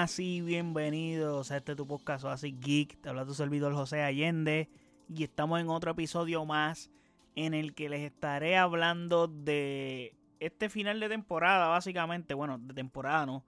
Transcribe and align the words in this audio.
Buenas 0.00 0.18
y 0.18 0.40
bienvenidos 0.40 1.50
a 1.50 1.58
este 1.58 1.76
tu 1.76 1.86
podcast 1.86 2.24
así 2.24 2.56
Geek. 2.58 3.02
Te 3.02 3.10
habla 3.10 3.26
tu 3.26 3.34
servidor 3.34 3.74
José 3.74 4.00
Allende 4.00 4.70
y 5.10 5.24
estamos 5.24 5.60
en 5.60 5.68
otro 5.68 5.90
episodio 5.90 6.46
más 6.46 6.90
en 7.36 7.52
el 7.52 7.74
que 7.74 7.90
les 7.90 8.00
estaré 8.00 8.56
hablando 8.56 9.28
de 9.28 10.16
este 10.38 10.70
final 10.70 11.00
de 11.00 11.10
temporada, 11.10 11.66
básicamente. 11.66 12.32
Bueno, 12.32 12.56
de 12.56 12.72
temporada 12.72 13.26
no. 13.26 13.44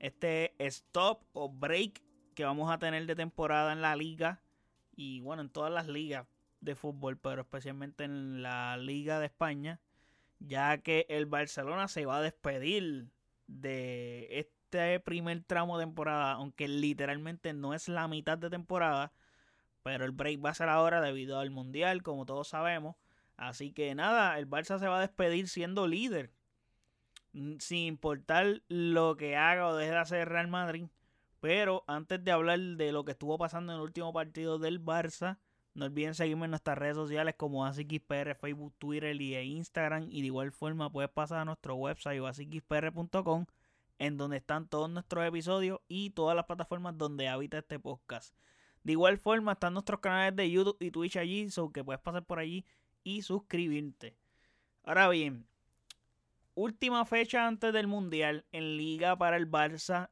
Este 0.00 0.56
stop 0.58 1.22
o 1.34 1.48
break 1.48 2.02
que 2.34 2.44
vamos 2.44 2.68
a 2.72 2.78
tener 2.78 3.06
de 3.06 3.14
temporada 3.14 3.72
en 3.72 3.80
la 3.80 3.94
liga 3.94 4.42
y 4.96 5.20
bueno, 5.20 5.42
en 5.42 5.50
todas 5.50 5.72
las 5.72 5.86
ligas 5.86 6.26
de 6.60 6.74
fútbol, 6.74 7.16
pero 7.16 7.42
especialmente 7.42 8.02
en 8.02 8.42
la 8.42 8.76
Liga 8.76 9.20
de 9.20 9.26
España, 9.26 9.78
ya 10.40 10.78
que 10.78 11.06
el 11.08 11.26
Barcelona 11.26 11.86
se 11.86 12.06
va 12.06 12.16
a 12.16 12.22
despedir 12.22 13.08
de 13.46 14.26
este 14.32 14.55
primer 15.04 15.42
tramo 15.44 15.78
de 15.78 15.84
temporada, 15.84 16.32
aunque 16.32 16.68
literalmente 16.68 17.52
no 17.52 17.74
es 17.74 17.88
la 17.88 18.08
mitad 18.08 18.38
de 18.38 18.50
temporada, 18.50 19.12
pero 19.82 20.04
el 20.04 20.12
break 20.12 20.44
va 20.44 20.50
a 20.50 20.54
ser 20.54 20.68
ahora 20.68 21.00
debido 21.00 21.38
al 21.38 21.50
Mundial, 21.50 22.02
como 22.02 22.26
todos 22.26 22.48
sabemos. 22.48 22.96
Así 23.36 23.72
que 23.72 23.94
nada, 23.94 24.38
el 24.38 24.48
Barça 24.48 24.78
se 24.78 24.88
va 24.88 24.98
a 24.98 25.00
despedir 25.00 25.48
siendo 25.48 25.86
líder, 25.86 26.32
sin 27.32 27.78
importar 27.86 28.62
lo 28.68 29.16
que 29.16 29.36
haga 29.36 29.68
o 29.68 29.76
deje 29.76 29.92
de 29.92 29.98
hacer 29.98 30.28
Real 30.28 30.48
Madrid. 30.48 30.86
Pero 31.40 31.84
antes 31.86 32.24
de 32.24 32.32
hablar 32.32 32.58
de 32.58 32.92
lo 32.92 33.04
que 33.04 33.12
estuvo 33.12 33.38
pasando 33.38 33.72
en 33.72 33.78
el 33.78 33.84
último 33.84 34.12
partido 34.12 34.58
del 34.58 34.82
Barça, 34.82 35.38
no 35.74 35.84
olviden 35.84 36.14
seguirme 36.14 36.46
en 36.46 36.52
nuestras 36.52 36.78
redes 36.78 36.96
sociales 36.96 37.34
como 37.36 37.66
ASIXPR, 37.66 38.34
Facebook, 38.34 38.74
Twitter 38.78 39.20
y 39.20 39.34
e 39.34 39.44
Instagram. 39.44 40.08
Y 40.10 40.22
de 40.22 40.28
igual 40.28 40.50
forma 40.50 40.90
puedes 40.90 41.10
pasar 41.10 41.40
a 41.40 41.44
nuestro 41.44 41.76
website 41.76 42.22
asixpr.com 42.24 43.46
en 43.98 44.16
donde 44.16 44.38
están 44.38 44.68
todos 44.68 44.90
nuestros 44.90 45.26
episodios 45.26 45.80
y 45.88 46.10
todas 46.10 46.36
las 46.36 46.46
plataformas 46.46 46.96
donde 46.98 47.28
habita 47.28 47.58
este 47.58 47.78
podcast. 47.78 48.34
De 48.82 48.92
igual 48.92 49.18
forma 49.18 49.52
están 49.52 49.74
nuestros 49.74 50.00
canales 50.00 50.36
de 50.36 50.50
YouTube 50.50 50.76
y 50.80 50.90
Twitch 50.90 51.16
allí, 51.16 51.50
so 51.50 51.72
que 51.72 51.82
puedes 51.82 52.00
pasar 52.00 52.24
por 52.24 52.38
allí 52.38 52.64
y 53.02 53.22
suscribirte. 53.22 54.16
Ahora 54.84 55.08
bien, 55.08 55.46
última 56.54 57.04
fecha 57.04 57.46
antes 57.46 57.72
del 57.72 57.86
Mundial 57.86 58.44
en 58.52 58.76
Liga 58.76 59.16
para 59.16 59.36
el 59.36 59.50
Barça 59.50 60.10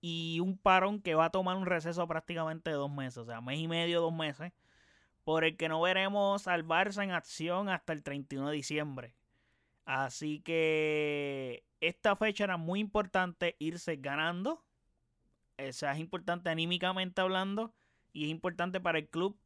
y 0.00 0.38
un 0.40 0.58
parón 0.58 1.00
que 1.00 1.14
va 1.14 1.26
a 1.26 1.30
tomar 1.30 1.56
un 1.56 1.66
receso 1.66 2.06
prácticamente 2.06 2.70
de 2.70 2.76
dos 2.76 2.90
meses, 2.90 3.18
o 3.18 3.24
sea, 3.24 3.40
mes 3.40 3.58
y 3.58 3.68
medio, 3.68 4.00
dos 4.00 4.12
meses 4.12 4.52
por 5.24 5.44
el 5.44 5.56
que 5.56 5.68
no 5.68 5.80
veremos 5.80 6.46
al 6.46 6.66
Barça 6.66 7.02
en 7.02 7.10
acción 7.10 7.68
hasta 7.68 7.92
el 7.92 8.02
31 8.02 8.50
de 8.50 8.56
diciembre. 8.56 9.16
Así 9.86 10.40
que 10.40 11.64
esta 11.88 12.16
fecha 12.16 12.44
era 12.44 12.56
muy 12.56 12.80
importante 12.80 13.56
irse 13.58 13.96
ganando. 13.96 14.64
O 15.58 15.72
sea, 15.72 15.92
es 15.92 15.98
importante 15.98 16.50
anímicamente 16.50 17.20
hablando 17.20 17.74
y 18.12 18.24
es 18.24 18.30
importante 18.30 18.80
para 18.80 18.98
el 18.98 19.08
club 19.08 19.38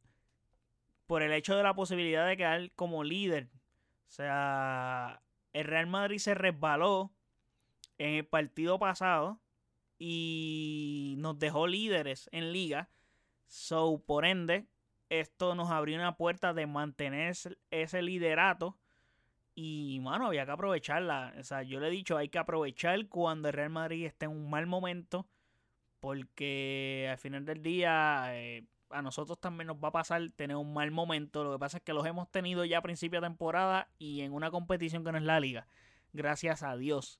por 1.05 1.23
el 1.23 1.33
hecho 1.33 1.55
de 1.55 1.63
la 1.63 1.73
posibilidad 1.73 2.27
de 2.27 2.37
quedar 2.37 2.71
como 2.73 3.03
líder. 3.03 3.49
O 4.07 4.11
sea, 4.11 5.21
el 5.53 5.65
Real 5.65 5.87
Madrid 5.87 6.19
se 6.19 6.35
resbaló 6.35 7.11
en 7.97 8.15
el 8.15 8.25
partido 8.25 8.77
pasado 8.79 9.41
y 9.97 11.15
nos 11.17 11.37
dejó 11.39 11.67
líderes 11.67 12.29
en 12.31 12.53
liga. 12.53 12.89
So, 13.47 14.03
por 14.05 14.25
ende, 14.25 14.67
esto 15.09 15.55
nos 15.55 15.71
abrió 15.71 15.97
una 15.97 16.15
puerta 16.15 16.53
de 16.53 16.67
mantener 16.67 17.35
ese 17.71 18.01
liderato. 18.01 18.77
Y, 19.61 19.99
mano, 19.99 20.27
había 20.27 20.45
que 20.45 20.51
aprovecharla. 20.51 21.33
O 21.37 21.43
sea, 21.43 21.63
yo 21.63 21.81
le 21.81 21.89
he 21.89 21.91
dicho, 21.91 22.15
hay 22.15 22.29
que 22.29 22.39
aprovechar 22.39 23.09
cuando 23.09 23.49
el 23.49 23.53
Real 23.53 23.69
Madrid 23.69 24.05
esté 24.05 24.23
en 24.23 24.31
un 24.31 24.49
mal 24.49 24.67
momento. 24.67 25.27
Porque 25.99 27.09
al 27.11 27.17
final 27.17 27.43
del 27.43 27.61
día, 27.61 28.29
eh, 28.37 28.63
a 28.89 29.01
nosotros 29.01 29.37
también 29.41 29.67
nos 29.67 29.75
va 29.75 29.89
a 29.89 29.91
pasar 29.91 30.21
tener 30.31 30.55
un 30.55 30.73
mal 30.73 30.91
momento. 30.91 31.43
Lo 31.43 31.51
que 31.51 31.59
pasa 31.59 31.77
es 31.77 31.83
que 31.83 31.91
los 31.91 32.05
hemos 32.05 32.31
tenido 32.31 32.63
ya 32.63 32.77
a 32.77 32.81
principio 32.81 33.19
de 33.19 33.27
temporada 33.27 33.89
y 33.99 34.21
en 34.21 34.31
una 34.31 34.49
competición 34.49 35.03
que 35.03 35.11
no 35.11 35.17
es 35.17 35.25
la 35.25 35.41
liga. 35.41 35.67
Gracias 36.13 36.63
a 36.63 36.77
Dios. 36.77 37.19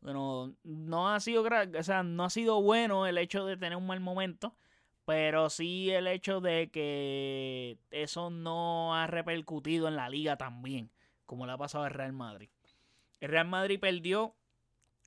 Bueno, 0.00 0.54
no 0.62 1.12
ha 1.12 1.18
sido, 1.18 1.42
o 1.42 1.82
sea, 1.82 2.04
no 2.04 2.24
ha 2.24 2.30
sido 2.30 2.62
bueno 2.62 3.08
el 3.08 3.18
hecho 3.18 3.44
de 3.46 3.56
tener 3.56 3.76
un 3.76 3.88
mal 3.88 3.98
momento. 3.98 4.54
Pero 5.06 5.50
sí 5.50 5.90
el 5.90 6.06
hecho 6.06 6.40
de 6.40 6.70
que 6.70 7.78
eso 7.90 8.30
no 8.30 8.94
ha 8.94 9.08
repercutido 9.08 9.88
en 9.88 9.96
la 9.96 10.08
liga 10.08 10.36
también, 10.36 10.92
como 11.30 11.46
le 11.46 11.52
ha 11.52 11.56
pasado 11.56 11.84
al 11.84 11.92
Real 11.92 12.12
Madrid. 12.12 12.48
El 13.20 13.28
Real 13.28 13.46
Madrid 13.46 13.78
perdió 13.78 14.34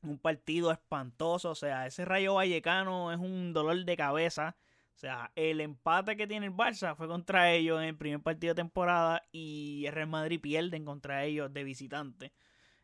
un 0.03 0.17
partido 0.17 0.71
espantoso, 0.71 1.49
o 1.49 1.55
sea, 1.55 1.85
ese 1.85 2.05
Rayo 2.05 2.35
Vallecano 2.35 3.11
es 3.11 3.19
un 3.19 3.51
dolor 3.51 3.83
de 3.83 3.97
cabeza. 3.97 4.55
O 4.95 4.99
sea, 4.99 5.33
el 5.35 5.59
empate 5.59 6.15
que 6.15 6.25
tiene 6.25 6.45
el 6.45 6.53
Barça 6.53 6.95
fue 6.95 7.09
contra 7.09 7.51
ellos 7.51 7.81
en 7.81 7.89
el 7.89 7.97
primer 7.97 8.21
partido 8.21 8.53
de 8.53 8.61
temporada 8.61 9.21
y 9.33 9.83
el 9.85 9.91
Real 9.91 10.07
Madrid 10.07 10.39
pierde 10.39 10.81
contra 10.85 11.25
ellos 11.25 11.51
de 11.51 11.65
visitante. 11.65 12.31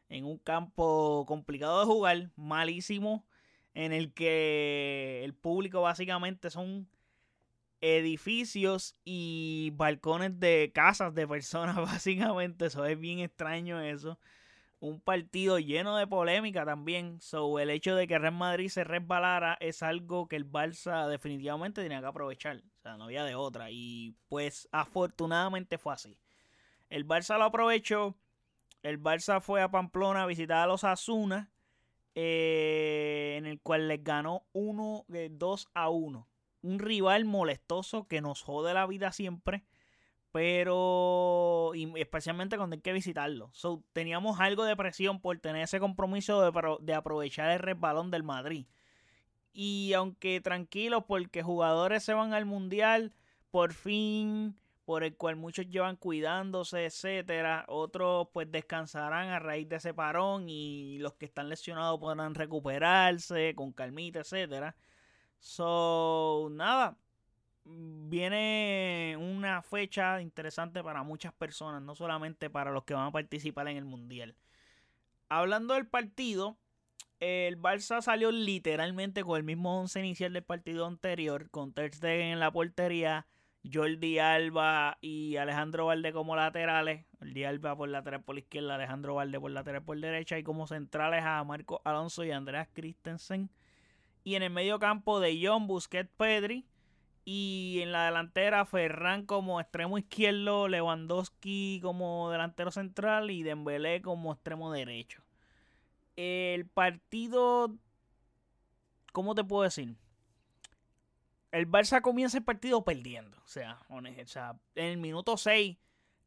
En 0.09 0.25
un 0.25 0.37
campo 0.37 1.23
complicado 1.25 1.79
de 1.79 1.85
jugar, 1.85 2.31
malísimo, 2.35 3.25
en 3.73 3.93
el 3.93 4.13
que 4.13 5.21
el 5.23 5.33
público 5.33 5.81
básicamente 5.81 6.49
son 6.49 6.89
edificios 7.81 8.95
y 9.05 9.71
balcones 9.75 10.39
de 10.39 10.71
casas 10.73 11.13
de 11.13 11.27
personas, 11.27 11.75
básicamente. 11.77 12.67
Eso 12.67 12.85
es 12.85 12.99
bien 12.99 13.19
extraño 13.19 13.81
eso. 13.81 14.19
Un 14.79 15.01
partido 15.01 15.59
lleno 15.59 15.97
de 15.97 16.07
polémica 16.07 16.65
también. 16.65 17.19
So, 17.21 17.59
el 17.59 17.69
hecho 17.69 17.95
de 17.95 18.07
que 18.07 18.17
Real 18.17 18.33
Madrid 18.33 18.69
se 18.69 18.83
resbalara 18.83 19.57
es 19.59 19.83
algo 19.83 20.27
que 20.27 20.37
el 20.37 20.49
Barça 20.49 21.07
definitivamente 21.07 21.81
tenía 21.83 21.99
que 21.99 22.07
aprovechar. 22.07 22.57
O 22.57 22.81
sea, 22.81 22.95
no 22.95 23.05
había 23.05 23.25
de 23.25 23.35
otra. 23.35 23.71
Y 23.71 24.15
pues 24.29 24.69
afortunadamente 24.71 25.77
fue 25.77 25.93
así. 25.93 26.17
El 26.89 27.05
Barça 27.05 27.37
lo 27.37 27.45
aprovechó. 27.45 28.15
El 28.81 29.01
Barça 29.01 29.41
fue 29.41 29.61
a 29.61 29.69
Pamplona 29.69 30.23
a 30.23 30.27
visitar 30.27 30.59
a 30.59 30.67
los 30.67 30.85
Asuna. 30.85 31.51
Eh, 32.15 33.35
en 33.37 33.45
el 33.45 33.61
cual 33.61 33.87
les 33.87 34.03
ganó 34.03 34.43
1 34.51 35.05
2 35.07 35.63
eh, 35.63 35.69
a 35.75 35.89
1 35.89 36.28
un 36.61 36.79
rival 36.79 37.25
molestoso 37.25 38.07
que 38.07 38.21
nos 38.21 38.41
jode 38.41 38.73
la 38.73 38.87
vida 38.87 39.11
siempre. 39.11 39.63
Pero 40.31 41.71
y 41.73 41.91
especialmente 41.99 42.57
cuando 42.57 42.75
hay 42.75 42.81
que 42.81 42.93
visitarlo. 42.93 43.49
So, 43.53 43.83
teníamos 43.93 44.39
algo 44.39 44.63
de 44.63 44.75
presión 44.75 45.19
por 45.21 45.39
tener 45.39 45.63
ese 45.63 45.79
compromiso 45.79 46.41
de, 46.41 46.77
de 46.81 46.93
aprovechar 46.93 47.49
el 47.51 47.59
resbalón 47.59 48.11
del 48.11 48.23
Madrid. 48.23 48.67
Y 49.53 49.93
aunque 49.93 50.39
tranquilos 50.41 51.03
porque 51.07 51.41
jugadores 51.41 52.03
se 52.03 52.13
van 52.13 52.33
al 52.33 52.45
mundial, 52.45 53.11
por 53.49 53.73
fin, 53.73 54.55
por 54.89 55.03
el 55.03 55.15
cual 55.15 55.35
muchos 55.35 55.69
llevan 55.69 55.97
cuidándose, 55.97 56.85
etcétera. 56.85 57.63
Otros 57.67 58.27
pues 58.33 58.51
descansarán 58.51 59.29
a 59.29 59.37
raíz 59.37 59.69
de 59.69 59.75
ese 59.75 59.93
parón 59.93 60.49
y 60.49 60.97
los 60.97 61.13
que 61.13 61.25
están 61.25 61.47
lesionados 61.47 61.99
podrán 61.99 62.33
recuperarse 62.33 63.53
con 63.55 63.71
calmita, 63.71 64.21
etcétera. 64.21 64.75
So, 65.39 66.49
nada. 66.51 66.97
Viene 67.65 69.15
una 69.19 69.61
fecha 69.61 70.21
interesante 70.21 70.83
para 70.83 71.03
muchas 71.03 71.33
personas, 71.33 71.81
no 71.81 71.95
solamente 71.95 72.49
para 72.49 72.71
los 72.71 72.83
que 72.83 72.93
van 72.93 73.07
a 73.07 73.11
participar 73.11 73.67
en 73.67 73.77
el 73.77 73.85
Mundial. 73.85 74.35
Hablando 75.29 75.75
del 75.75 75.87
partido, 75.87 76.57
el 77.19 77.61
Barça 77.61 78.01
salió 78.01 78.31
literalmente 78.31 79.23
con 79.23 79.37
el 79.37 79.43
mismo 79.43 79.79
once 79.79 79.99
inicial 79.99 80.33
del 80.33 80.43
partido 80.43 80.87
anterior, 80.87 81.49
con 81.51 81.73
Ter 81.73 81.93
Stegen 81.93 82.27
en 82.27 82.39
la 82.39 82.51
portería, 82.51 83.27
Jordi 83.71 84.19
Alba 84.19 84.97
y 85.01 85.35
Alejandro 85.35 85.85
Valde 85.87 86.13
como 86.13 86.35
laterales, 86.35 87.05
Jordi 87.19 87.43
Alba 87.43 87.75
por 87.75 87.89
lateral 87.89 88.23
por 88.23 88.39
izquierda, 88.39 88.75
Alejandro 88.75 89.15
Valde 89.15 89.39
por 89.39 89.51
lateral 89.51 89.83
por 89.83 89.99
derecha 89.99 90.39
y 90.39 90.43
como 90.43 90.65
centrales 90.65 91.23
a 91.23 91.43
Marco 91.43 91.81
Alonso 91.83 92.23
y 92.23 92.31
Andreas 92.31 92.69
Christensen. 92.73 93.49
Y 94.29 94.35
en 94.35 94.43
el 94.43 94.51
medio 94.51 94.77
campo 94.77 95.19
de 95.19 95.39
John 95.41 95.65
Busquets 95.65 96.11
Pedri. 96.15 96.63
Y 97.25 97.79
en 97.81 97.91
la 97.91 98.05
delantera 98.05 98.63
Ferran 98.63 99.25
como 99.25 99.59
extremo 99.59 99.97
izquierdo, 99.97 100.67
Lewandowski 100.67 101.79
como 101.81 102.29
delantero 102.29 102.69
central 102.69 103.31
y 103.31 103.41
Dembélé 103.41 104.03
como 104.03 104.31
extremo 104.31 104.71
derecho. 104.71 105.23
El 106.15 106.67
partido, 106.67 107.73
¿cómo 109.11 109.33
te 109.33 109.43
puedo 109.43 109.63
decir? 109.63 109.95
El 111.51 111.67
Barça 111.67 112.01
comienza 112.01 112.37
el 112.37 112.43
partido 112.43 112.83
perdiendo. 112.83 113.35
O 113.39 113.47
sea, 113.47 113.79
en 113.95 114.85
el 114.85 114.97
minuto 114.97 115.37
6, 115.37 115.75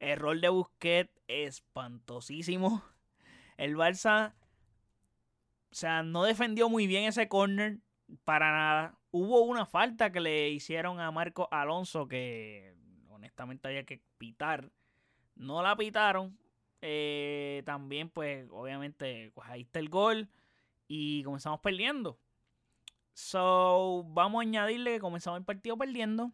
error 0.01 0.41
de 0.41 0.49
Busquets 0.49 1.13
espantosísimo. 1.29 2.83
El 3.59 3.77
Barça 3.77 4.33
o 5.73 5.75
sea, 5.75 6.03
no 6.03 6.25
defendió 6.25 6.69
muy 6.69 6.87
bien 6.87 7.05
ese 7.05 7.29
corner 7.29 7.79
para 8.25 8.51
nada. 8.53 8.99
Hubo 9.11 9.43
una 9.43 9.67
falta 9.67 10.11
que 10.13 10.21
le 10.21 10.51
hicieron 10.51 11.01
a 11.01 11.11
Marco 11.11 11.49
Alonso 11.51 12.09
que 12.09 12.75
honestamente 13.09 13.69
había 13.69 13.85
que 13.85 14.03
pitar. 14.19 14.71
No 15.35 15.63
la 15.63 15.77
pitaron. 15.77 16.39
Eh, 16.81 17.63
también, 17.65 18.11
pues, 18.11 18.49
obviamente, 18.51 19.31
pues 19.35 19.49
ahí 19.49 19.63
está 19.63 19.79
el 19.79 19.89
gol. 19.89 20.29
Y 20.89 21.23
comenzamos 21.23 21.61
perdiendo. 21.61 22.19
So, 23.15 24.05
vamos 24.09 24.41
a 24.41 24.43
añadirle 24.43 24.95
que 24.95 25.01
comenzamos 25.01 25.39
el 25.39 25.45
partido 25.45 25.77
perdiendo 25.77 26.33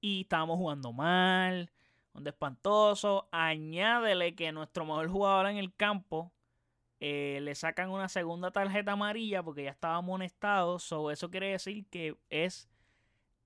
y 0.00 0.22
estábamos 0.22 0.58
jugando 0.58 0.92
mal, 0.92 1.70
un 2.12 2.26
espantoso. 2.26 3.28
Añádele 3.32 4.34
que 4.34 4.52
nuestro 4.52 4.84
mejor 4.84 5.08
jugador 5.08 5.46
en 5.48 5.56
el 5.56 5.74
campo 5.74 6.32
eh, 7.00 7.40
le 7.42 7.54
sacan 7.54 7.90
una 7.90 8.08
segunda 8.08 8.50
tarjeta 8.50 8.92
amarilla 8.92 9.42
porque 9.42 9.64
ya 9.64 9.70
estaba 9.70 9.96
amonestado. 9.96 10.78
So, 10.78 11.10
eso 11.10 11.30
quiere 11.30 11.50
decir 11.50 11.86
que 11.90 12.16
es 12.30 12.68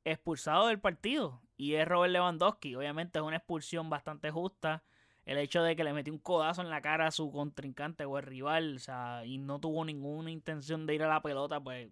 expulsado 0.04 0.68
del 0.68 0.80
partido 0.80 1.42
y 1.56 1.74
es 1.74 1.86
Robert 1.86 2.12
Lewandowski. 2.12 2.74
Obviamente 2.74 3.18
es 3.18 3.24
una 3.24 3.36
expulsión 3.36 3.90
bastante 3.90 4.30
justa. 4.30 4.82
El 5.26 5.38
hecho 5.38 5.62
de 5.62 5.76
que 5.76 5.84
le 5.84 5.92
metió 5.92 6.12
un 6.12 6.18
codazo 6.18 6.62
en 6.62 6.70
la 6.70 6.80
cara 6.80 7.06
a 7.06 7.10
su 7.10 7.30
contrincante 7.30 8.04
o 8.04 8.18
el 8.18 8.24
rival, 8.24 8.76
o 8.76 8.78
sea, 8.78 9.24
y 9.24 9.38
no 9.38 9.60
tuvo 9.60 9.84
ninguna 9.84 10.30
intención 10.30 10.86
de 10.86 10.94
ir 10.94 11.02
a 11.02 11.08
la 11.08 11.22
pelota, 11.22 11.60
pues 11.60 11.88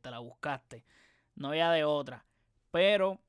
te 0.00 0.10
la 0.10 0.20
buscaste. 0.20 0.84
No 1.34 1.48
había 1.48 1.70
de 1.70 1.84
otra. 1.84 2.24
Pero 2.70 3.20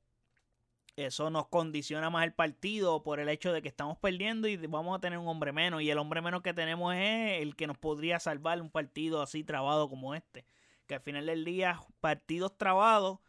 eso 1.06 1.30
nos 1.30 1.48
condiciona 1.48 2.10
más 2.10 2.24
el 2.24 2.32
partido 2.32 3.02
por 3.02 3.20
el 3.20 3.28
hecho 3.28 3.52
de 3.52 3.62
que 3.62 3.68
estamos 3.68 3.98
perdiendo 3.98 4.48
y 4.48 4.56
vamos 4.56 4.96
a 4.96 5.00
tener 5.00 5.18
un 5.18 5.28
hombre 5.28 5.52
menos. 5.52 5.82
Y 5.82 5.90
el 5.90 5.98
hombre 5.98 6.20
menos 6.20 6.42
que 6.42 6.54
tenemos 6.54 6.94
es 6.94 7.42
el 7.42 7.56
que 7.56 7.66
nos 7.66 7.78
podría 7.78 8.18
salvar 8.20 8.60
un 8.60 8.70
partido 8.70 9.22
así 9.22 9.44
trabado 9.44 9.88
como 9.88 10.14
este. 10.14 10.44
Que 10.86 10.94
al 10.94 11.00
final 11.00 11.26
del 11.26 11.44
día, 11.44 11.80
partidos 12.00 12.56
trabados, 12.56 13.20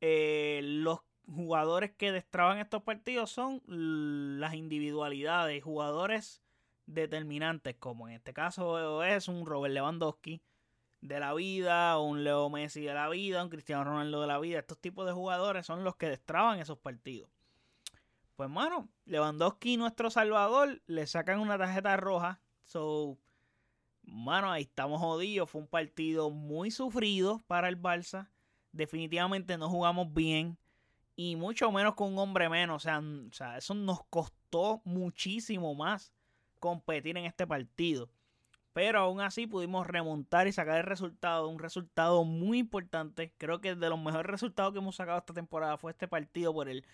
eh, 0.00 0.60
los 0.62 1.00
jugadores 1.26 1.92
que 1.92 2.12
destraban 2.12 2.58
estos 2.58 2.82
partidos 2.82 3.30
son 3.30 3.62
las 3.66 4.54
individualidades, 4.54 5.62
jugadores 5.62 6.42
determinantes, 6.86 7.76
como 7.76 8.08
en 8.08 8.14
este 8.14 8.34
caso 8.34 9.02
es 9.02 9.28
un 9.28 9.46
Robert 9.46 9.72
Lewandowski 9.72 10.42
de 11.04 11.20
la 11.20 11.34
vida, 11.34 11.98
un 11.98 12.24
Leo 12.24 12.48
Messi 12.48 12.80
de 12.80 12.94
la 12.94 13.10
vida, 13.10 13.42
un 13.42 13.50
Cristiano 13.50 13.84
Ronaldo 13.84 14.22
de 14.22 14.26
la 14.26 14.38
vida. 14.38 14.60
Estos 14.60 14.78
tipos 14.78 15.04
de 15.04 15.12
jugadores 15.12 15.66
son 15.66 15.84
los 15.84 15.96
que 15.96 16.08
destraban 16.08 16.60
esos 16.60 16.78
partidos. 16.78 17.28
Pues, 18.36 18.48
mano, 18.48 18.88
Lewandowski, 19.04 19.76
nuestro 19.76 20.08
salvador, 20.08 20.80
le 20.86 21.06
sacan 21.06 21.40
una 21.40 21.58
tarjeta 21.58 21.94
roja. 21.98 22.40
So, 22.62 23.18
mano, 24.02 24.50
ahí 24.50 24.62
estamos 24.62 24.98
jodidos. 24.98 25.50
Fue 25.50 25.60
un 25.60 25.68
partido 25.68 26.30
muy 26.30 26.70
sufrido 26.70 27.42
para 27.46 27.68
el 27.68 27.80
Barça. 27.80 28.30
Definitivamente 28.72 29.58
no 29.58 29.68
jugamos 29.68 30.10
bien. 30.10 30.56
Y 31.16 31.36
mucho 31.36 31.70
menos 31.70 31.96
con 31.96 32.14
un 32.14 32.18
hombre 32.18 32.48
menos. 32.48 32.76
O 32.76 32.80
sea, 32.80 33.00
o 33.00 33.32
sea 33.32 33.58
eso 33.58 33.74
nos 33.74 34.02
costó 34.08 34.80
muchísimo 34.84 35.74
más 35.74 36.14
competir 36.60 37.18
en 37.18 37.26
este 37.26 37.46
partido. 37.46 38.08
Pero 38.74 38.98
aún 38.98 39.20
así 39.20 39.46
pudimos 39.46 39.86
remontar 39.86 40.48
y 40.48 40.52
sacar 40.52 40.78
el 40.78 40.82
resultado, 40.82 41.48
un 41.48 41.60
resultado 41.60 42.24
muy 42.24 42.58
importante. 42.58 43.32
Creo 43.38 43.60
que 43.60 43.76
de 43.76 43.88
los 43.88 43.98
mejores 43.98 44.26
resultados 44.26 44.72
que 44.72 44.80
hemos 44.80 44.96
sacado 44.96 45.18
esta 45.18 45.32
temporada 45.32 45.78
fue 45.78 45.92
este 45.92 46.08
partido 46.08 46.52
por 46.52 46.68
el 46.68 46.84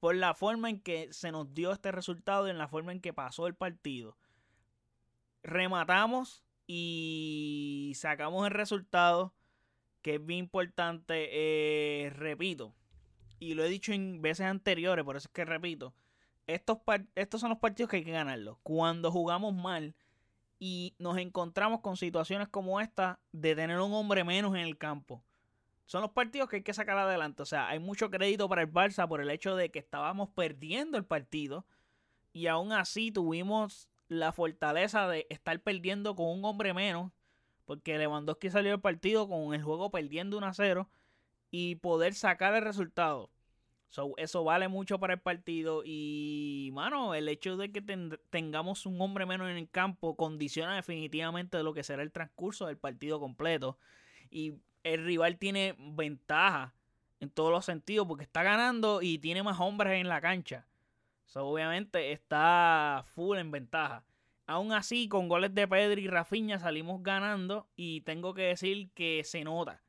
por 0.00 0.14
la 0.14 0.34
forma 0.34 0.70
en 0.70 0.80
que 0.80 1.12
se 1.12 1.32
nos 1.32 1.52
dio 1.54 1.72
este 1.72 1.92
resultado 1.92 2.46
y 2.46 2.50
en 2.50 2.58
la 2.58 2.68
forma 2.68 2.92
en 2.92 3.00
que 3.00 3.12
pasó 3.12 3.46
el 3.46 3.54
partido. 3.54 4.16
Rematamos 5.42 6.42
y 6.66 7.92
sacamos 7.96 8.46
el 8.46 8.52
resultado, 8.52 9.34
que 10.02 10.14
es 10.14 10.24
bien 10.24 10.40
importante. 10.40 11.28
Eh, 11.32 12.10
repito, 12.10 12.74
y 13.38 13.54
lo 13.54 13.64
he 13.64 13.68
dicho 13.68 13.92
en 13.92 14.22
veces 14.22 14.46
anteriores, 14.46 15.04
por 15.04 15.16
eso 15.16 15.28
es 15.28 15.32
que 15.34 15.44
repito. 15.44 15.94
Estos, 16.46 16.78
estos 17.14 17.40
son 17.40 17.50
los 17.50 17.58
partidos 17.58 17.90
que 17.90 17.96
hay 17.96 18.04
que 18.04 18.12
ganarlos. 18.12 18.56
Cuando 18.62 19.10
jugamos 19.10 19.54
mal 19.54 19.94
y 20.58 20.94
nos 20.98 21.18
encontramos 21.18 21.80
con 21.80 21.96
situaciones 21.96 22.48
como 22.48 22.80
esta 22.80 23.20
de 23.32 23.54
tener 23.54 23.80
un 23.80 23.92
hombre 23.92 24.24
menos 24.24 24.54
en 24.54 24.62
el 24.62 24.78
campo. 24.78 25.22
Son 25.84 26.02
los 26.02 26.10
partidos 26.10 26.48
que 26.48 26.56
hay 26.56 26.62
que 26.62 26.74
sacar 26.74 26.98
adelante. 26.98 27.42
O 27.42 27.46
sea, 27.46 27.68
hay 27.68 27.78
mucho 27.78 28.10
crédito 28.10 28.48
para 28.48 28.62
el 28.62 28.72
Barça 28.72 29.06
por 29.06 29.20
el 29.20 29.30
hecho 29.30 29.54
de 29.54 29.70
que 29.70 29.78
estábamos 29.78 30.30
perdiendo 30.30 30.98
el 30.98 31.04
partido 31.04 31.66
y 32.32 32.48
aún 32.48 32.72
así 32.72 33.12
tuvimos 33.12 33.88
la 34.08 34.32
fortaleza 34.32 35.08
de 35.08 35.26
estar 35.30 35.60
perdiendo 35.60 36.16
con 36.16 36.26
un 36.26 36.44
hombre 36.44 36.74
menos 36.74 37.12
porque 37.66 37.98
Lewandowski 37.98 38.48
salió 38.48 38.70
del 38.70 38.80
partido 38.80 39.28
con 39.28 39.52
el 39.52 39.62
juego 39.62 39.90
perdiendo 39.90 40.38
1 40.38 40.46
a 40.46 40.54
0 40.54 40.88
y 41.50 41.74
poder 41.76 42.14
sacar 42.14 42.54
el 42.54 42.62
resultado. 42.62 43.30
Eso 44.16 44.44
vale 44.44 44.68
mucho 44.68 44.98
para 44.98 45.14
el 45.14 45.20
partido. 45.20 45.82
Y, 45.84 46.70
mano, 46.72 47.14
el 47.14 47.28
hecho 47.28 47.56
de 47.56 47.72
que 47.72 47.82
tengamos 48.30 48.86
un 48.86 49.00
hombre 49.00 49.26
menos 49.26 49.48
en 49.48 49.56
el 49.56 49.70
campo 49.70 50.16
condiciona 50.16 50.76
definitivamente 50.76 51.62
lo 51.62 51.72
que 51.72 51.82
será 51.82 52.02
el 52.02 52.12
transcurso 52.12 52.66
del 52.66 52.76
partido 52.76 53.20
completo. 53.20 53.78
Y 54.30 54.54
el 54.82 55.04
rival 55.04 55.38
tiene 55.38 55.74
ventaja 55.78 56.74
en 57.20 57.30
todos 57.30 57.50
los 57.50 57.64
sentidos 57.64 58.06
porque 58.06 58.24
está 58.24 58.42
ganando 58.42 59.00
y 59.02 59.18
tiene 59.18 59.42
más 59.42 59.60
hombres 59.60 59.94
en 60.00 60.08
la 60.08 60.20
cancha. 60.20 60.66
obviamente 61.34 62.12
está 62.12 63.04
full 63.14 63.38
en 63.38 63.50
ventaja. 63.50 64.04
Aún 64.46 64.72
así, 64.72 65.08
con 65.08 65.28
goles 65.28 65.54
de 65.54 65.66
Pedri 65.66 66.04
y 66.04 66.08
Rafinha 66.08 66.58
salimos 66.60 67.02
ganando 67.02 67.66
y 67.74 68.02
tengo 68.02 68.32
que 68.32 68.42
decir 68.42 68.90
que 68.94 69.22
se 69.24 69.42
nota 69.42 69.82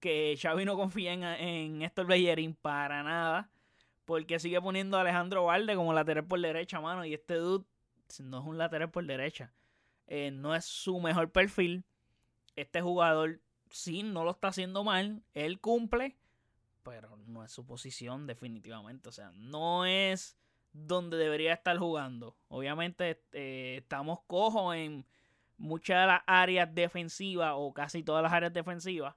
que 0.00 0.38
Xavi 0.40 0.64
no 0.64 0.76
confía 0.76 1.12
en, 1.12 1.24
en 1.24 1.82
Héctor 1.82 2.06
Bellerín 2.06 2.54
para 2.54 3.02
nada. 3.02 3.50
Porque 4.04 4.38
sigue 4.38 4.60
poniendo 4.60 4.96
a 4.96 5.02
Alejandro 5.02 5.44
Valde 5.44 5.74
como 5.74 5.92
lateral 5.92 6.24
por 6.26 6.40
derecha, 6.40 6.80
mano. 6.80 7.04
Y 7.04 7.14
este 7.14 7.34
dude 7.34 7.66
no 8.22 8.40
es 8.40 8.46
un 8.46 8.58
lateral 8.58 8.90
por 8.90 9.04
derecha. 9.04 9.52
Eh, 10.06 10.30
no 10.30 10.54
es 10.54 10.64
su 10.64 10.98
mejor 11.00 11.30
perfil. 11.30 11.84
Este 12.56 12.80
jugador 12.80 13.40
sí 13.70 14.02
no 14.02 14.24
lo 14.24 14.30
está 14.30 14.48
haciendo 14.48 14.82
mal. 14.82 15.22
Él 15.34 15.60
cumple. 15.60 16.16
Pero 16.82 17.18
no 17.26 17.44
es 17.44 17.52
su 17.52 17.66
posición 17.66 18.26
definitivamente. 18.26 19.10
O 19.10 19.12
sea, 19.12 19.30
no 19.34 19.84
es 19.84 20.38
donde 20.72 21.16
debería 21.16 21.52
estar 21.52 21.76
jugando. 21.76 22.36
Obviamente 22.48 23.22
eh, 23.32 23.76
estamos 23.82 24.20
cojos 24.26 24.74
en 24.74 25.04
muchas 25.58 26.00
de 26.00 26.06
las 26.06 26.22
áreas 26.26 26.74
defensivas 26.74 27.52
o 27.56 27.72
casi 27.74 28.02
todas 28.02 28.22
las 28.22 28.32
áreas 28.32 28.52
defensivas. 28.52 29.14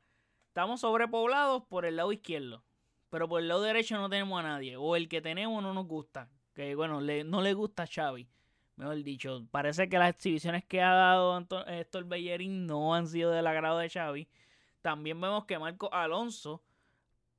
Estamos 0.52 0.82
sobrepoblados 0.82 1.64
por 1.64 1.86
el 1.86 1.96
lado 1.96 2.12
izquierdo. 2.12 2.62
Pero 3.10 3.30
por 3.30 3.40
el 3.40 3.48
lado 3.48 3.62
derecho 3.62 3.96
no 3.96 4.10
tenemos 4.10 4.38
a 4.38 4.44
nadie. 4.44 4.76
O 4.76 4.98
el 4.98 5.08
que 5.08 5.22
tenemos 5.22 5.64
no 5.64 5.74
nos 5.74 5.88
gusta. 5.88 6.30
Que 6.54 6.76
bueno, 6.76 7.00
no 7.00 7.42
le 7.42 7.54
gusta 7.54 7.84
a 7.84 7.88
Xavi. 7.88 8.28
Mejor 8.76 9.02
dicho. 9.02 9.48
Parece 9.50 9.88
que 9.88 9.98
las 9.98 10.10
exhibiciones 10.10 10.66
que 10.66 10.82
ha 10.82 10.94
dado 10.94 11.48
Héctor 11.68 12.04
Bellerín 12.04 12.68
no 12.68 12.94
han 12.94 13.08
sido 13.08 13.32
del 13.32 13.48
agrado 13.48 13.78
de 13.78 13.90
Xavi. 13.90 14.28
También 14.82 15.22
vemos 15.22 15.46
que 15.46 15.58
Marco 15.58 15.90
Alonso. 15.94 16.62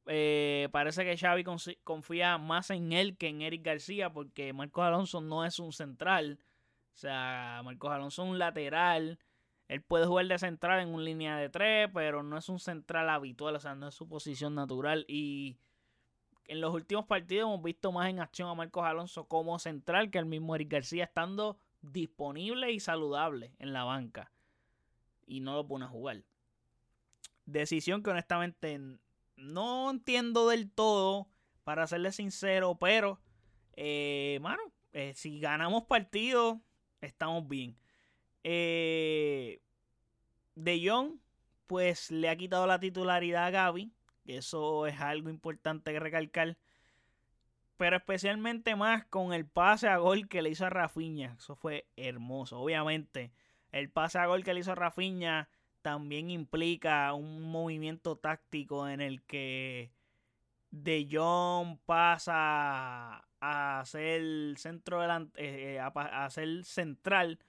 Eh, 0.07 0.71
parece 0.73 1.05
que 1.05 1.19
Xavi 1.19 1.45
confía 1.85 2.39
más 2.39 2.71
en 2.71 2.95
él 2.95 3.19
que 3.19 3.29
en 3.29 3.43
Eric 3.43 3.63
García. 3.63 4.11
Porque 4.11 4.55
Marcos 4.55 4.85
Alonso 4.85 5.21
no 5.21 5.45
es 5.45 5.59
un 5.59 5.75
central. 5.75 6.39
O 6.95 6.97
sea, 6.97 7.61
Marcos 7.63 7.93
Alonso 7.93 8.23
es 8.23 8.31
un 8.31 8.39
lateral 8.39 9.19
él 9.73 9.81
puede 9.81 10.05
jugar 10.05 10.27
de 10.27 10.39
central 10.39 10.81
en 10.81 10.93
una 10.93 11.03
línea 11.03 11.39
de 11.39 11.49
tres, 11.49 11.89
pero 11.95 12.23
no 12.23 12.37
es 12.37 12.51
un 12.51 12.59
central 12.59 13.09
habitual, 13.09 13.57
o 13.57 13.61
sea, 13.61 13.75
no 13.75 13.89
es 13.89 13.95
su 13.95 14.07
posición 14.07 14.55
natural. 14.55 15.07
Y 15.09 15.57
en 16.45 16.61
los 16.61 16.75
últimos 16.75 17.07
partidos 17.07 17.49
hemos 17.49 17.63
visto 17.63 17.91
más 17.91 18.11
en 18.11 18.21
acción 18.21 18.51
a 18.51 18.55
Marcos 18.55 18.85
Alonso 18.85 19.25
como 19.25 19.59
central 19.59 20.11
que 20.11 20.19
el 20.19 20.27
mismo 20.27 20.55
Eric 20.55 20.73
García 20.73 21.05
estando 21.05 21.59
disponible 21.81 22.71
y 22.71 22.81
saludable 22.81 23.55
en 23.59 23.73
la 23.73 23.85
banca. 23.85 24.31
Y 25.27 25.41
no 25.41 25.55
lo 25.55 25.67
pone 25.67 25.87
a 25.87 25.89
jugar. 25.89 26.23
Decisión 27.47 28.03
que 28.03 28.11
honestamente 28.11 28.79
no 29.37 29.91
entiendo 29.91 30.51
del 30.51 30.71
todo, 30.71 31.29
para 31.65 31.87
serle 31.87 32.13
sincero, 32.13 32.77
pero, 32.79 33.21
eh, 33.73 34.39
mano, 34.43 34.61
eh, 34.93 35.15
si 35.15 35.41
ganamos 35.41 35.85
partidos, 35.85 36.59
estamos 37.01 37.49
bien. 37.49 37.75
Eh, 38.45 39.61
de 40.55 40.83
Jong, 40.89 41.19
pues 41.67 42.11
le 42.11 42.29
ha 42.29 42.37
quitado 42.37 42.67
la 42.67 42.81
titularidad 42.81 43.47
a 43.47 43.51
Gaby. 43.51 43.93
Eso 44.27 44.87
es 44.87 45.01
algo 45.01 45.31
importante 45.31 45.93
que 45.93 46.01
recalcar. 46.01 46.57
Pero 47.77 47.97
especialmente 47.97 48.77
más 48.77 49.05
con 49.07 49.33
el 49.33 49.47
pase 49.47 49.89
a 49.89 49.97
gol 49.97 50.29
que 50.29 50.43
le 50.43 50.51
hizo 50.51 50.67
a 50.67 50.71
Rafinha. 50.71 51.37
Eso 51.39 51.57
fue 51.57 51.87
hermoso. 51.97 52.61
Obviamente, 52.61 53.33
el 53.73 53.91
pase 53.91 54.19
a 54.19 54.27
gol 54.27 54.45
que 54.45 54.55
le 54.55 54.61
hizo 54.61 54.73
a 54.73 54.77
Rafinha 54.77 55.49
también 55.83 56.31
implica 56.31 57.13
un 57.13 57.43
movimiento 57.43 58.17
táctico 58.17 58.89
en 58.89 59.01
el 59.01 59.23
que 59.23 59.91
De 60.71 61.09
Jong 61.11 61.79
pasa 61.85 63.25
a 63.41 63.83
ser 63.85 64.57
centro 64.59 65.01
delante, 65.01 65.75
eh, 65.75 65.81
a 65.81 66.31
ser 66.31 66.65
central 66.65 67.41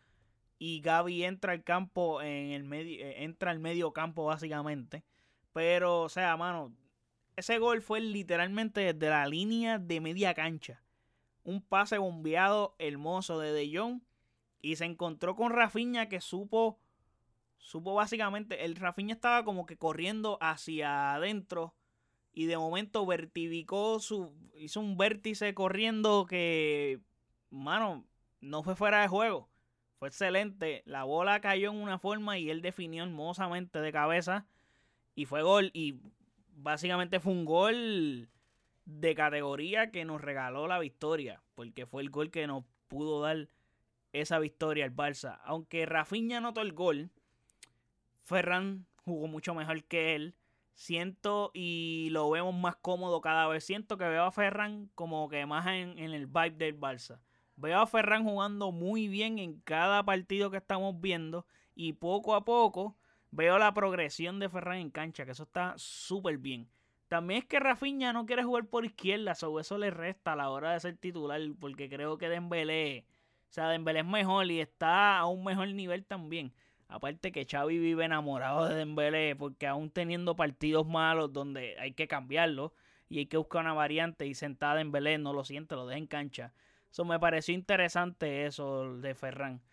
y 0.65 0.79
Gaby 0.79 1.25
entra 1.25 1.51
al 1.51 1.61
campo 1.65 2.21
en 2.21 2.51
el 2.51 2.63
medio, 2.63 3.05
eh, 3.05 3.25
entra 3.25 3.51
al 3.51 3.59
medio 3.59 3.91
campo 3.91 4.23
básicamente. 4.23 5.03
Pero, 5.51 6.03
o 6.03 6.07
sea, 6.09 6.37
mano, 6.37 6.73
ese 7.35 7.59
gol 7.59 7.81
fue 7.81 7.99
literalmente 7.99 8.93
desde 8.93 9.09
la 9.09 9.27
línea 9.27 9.77
de 9.77 9.99
media 9.99 10.33
cancha. 10.33 10.81
Un 11.43 11.61
pase 11.61 11.97
bombeado 11.97 12.75
hermoso 12.79 13.39
de 13.39 13.51
De 13.51 13.77
Jong. 13.77 14.03
Y 14.61 14.77
se 14.77 14.85
encontró 14.85 15.35
con 15.35 15.51
Rafinha 15.51 16.07
que 16.07 16.21
supo 16.21 16.79
supo 17.57 17.93
básicamente, 17.93 18.63
el 18.63 18.77
Rafinha 18.77 19.13
estaba 19.13 19.43
como 19.43 19.65
que 19.65 19.75
corriendo 19.75 20.37
hacia 20.39 21.15
adentro 21.15 21.75
y 22.31 22.45
de 22.45 22.57
momento 22.57 23.05
vertificó 23.05 23.99
su, 23.99 24.33
hizo 24.57 24.79
un 24.79 24.95
vértice 24.95 25.53
corriendo 25.53 26.25
que, 26.25 27.01
mano, 27.49 28.05
no 28.39 28.63
fue 28.63 28.77
fuera 28.77 29.01
de 29.01 29.09
juego. 29.09 29.49
Fue 30.03 30.09
excelente. 30.09 30.83
La 30.85 31.05
bola 31.05 31.39
cayó 31.39 31.71
en 31.71 31.77
una 31.77 31.97
forma 31.97 32.37
y 32.37 32.49
él 32.49 32.61
definió 32.61 33.05
hermosamente 33.05 33.79
de 33.79 33.93
cabeza 33.93 34.45
y 35.15 35.23
fue 35.23 35.43
gol 35.43 35.71
y 35.73 35.95
básicamente 36.57 37.21
fue 37.21 37.31
un 37.31 37.45
gol 37.45 38.27
de 38.83 39.15
categoría 39.15 39.91
que 39.91 40.03
nos 40.03 40.19
regaló 40.19 40.67
la 40.67 40.79
victoria, 40.79 41.41
porque 41.55 41.85
fue 41.85 42.01
el 42.01 42.09
gol 42.09 42.31
que 42.31 42.47
nos 42.47 42.65
pudo 42.89 43.21
dar 43.21 43.47
esa 44.11 44.39
victoria 44.39 44.83
al 44.83 44.93
Barça. 44.93 45.39
Aunque 45.45 45.85
Rafinha 45.85 46.39
anotó 46.39 46.59
el 46.59 46.73
gol, 46.73 47.09
Ferran 48.23 48.85
jugó 49.05 49.27
mucho 49.27 49.55
mejor 49.55 49.85
que 49.85 50.15
él. 50.15 50.35
Siento 50.73 51.51
y 51.53 52.09
lo 52.11 52.29
vemos 52.29 52.53
más 52.53 52.75
cómodo 52.75 53.21
cada 53.21 53.47
vez. 53.47 53.63
Siento 53.63 53.97
que 53.97 54.09
veo 54.09 54.25
a 54.25 54.33
Ferran 54.33 54.89
como 54.95 55.29
que 55.29 55.45
más 55.45 55.65
en, 55.67 55.97
en 55.97 56.11
el 56.11 56.27
vibe 56.27 56.57
del 56.57 56.77
Barça. 56.77 57.21
Veo 57.63 57.79
a 57.79 57.87
Ferran 57.87 58.25
jugando 58.25 58.73
muy 58.73 59.07
bien 59.07 59.39
en 59.39 59.61
cada 59.61 60.03
partido 60.03 60.51
que 60.51 60.57
estamos 60.57 60.99
viendo. 60.99 61.45
Y 61.75 61.93
poco 61.93 62.35
a 62.35 62.43
poco 62.43 62.97
veo 63.31 63.57
la 63.57 63.73
progresión 63.73 64.37
de 64.37 64.49
Ferran 64.49 64.79
en 64.79 64.89
cancha, 64.89 65.23
que 65.23 65.31
eso 65.31 65.43
está 65.43 65.73
súper 65.77 66.39
bien. 66.39 66.67
También 67.07 67.39
es 67.39 67.45
que 67.45 67.61
Rafinha 67.61 68.11
no 68.11 68.25
quiere 68.25 68.43
jugar 68.43 68.65
por 68.65 68.83
izquierda, 68.83 69.33
so 69.33 69.61
eso 69.61 69.77
le 69.77 69.91
resta 69.91 70.33
a 70.33 70.35
la 70.35 70.49
hora 70.49 70.73
de 70.73 70.81
ser 70.81 70.97
titular, 70.97 71.39
porque 71.57 71.87
creo 71.87 72.17
que 72.17 72.27
Dembélé, 72.27 73.05
o 73.49 73.53
sea, 73.53 73.69
Dembélé 73.69 74.01
es 74.01 74.05
mejor 74.07 74.51
y 74.51 74.59
está 74.59 75.17
a 75.17 75.25
un 75.27 75.45
mejor 75.45 75.69
nivel 75.69 76.03
también. 76.03 76.51
Aparte 76.89 77.31
que 77.31 77.47
Xavi 77.49 77.79
vive 77.79 78.03
enamorado 78.03 78.67
de 78.67 78.75
Dembélé, 78.75 79.37
porque 79.37 79.67
aún 79.67 79.89
teniendo 79.89 80.35
partidos 80.35 80.85
malos 80.85 81.31
donde 81.31 81.79
hay 81.79 81.93
que 81.93 82.09
cambiarlo 82.09 82.73
y 83.07 83.19
hay 83.19 83.25
que 83.27 83.37
buscar 83.37 83.61
una 83.61 83.73
variante 83.73 84.27
y 84.27 84.33
sentada 84.33 84.75
Dembélé 84.75 85.17
no 85.17 85.31
lo 85.31 85.45
siente, 85.45 85.75
lo 85.75 85.87
deja 85.87 85.97
en 85.97 86.07
cancha. 86.07 86.53
Eso 86.93 87.05
me 87.05 87.19
pareció 87.19 87.55
interesante 87.55 88.45
eso 88.45 88.97
de 88.97 89.15
Ferran. 89.15 89.63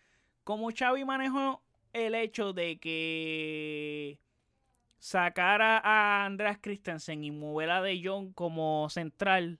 Como 0.43 0.71
Xavi 0.71 1.05
manejó 1.05 1.61
el 1.93 2.15
hecho 2.15 2.51
de 2.51 2.79
que 2.79 4.17
sacar 4.97 5.61
a 5.61 6.25
Andreas 6.25 6.57
Christensen 6.59 7.23
y 7.23 7.29
mover 7.29 7.69
a 7.69 7.83
De 7.83 8.01
Jong 8.03 8.33
como 8.33 8.89
central 8.89 9.59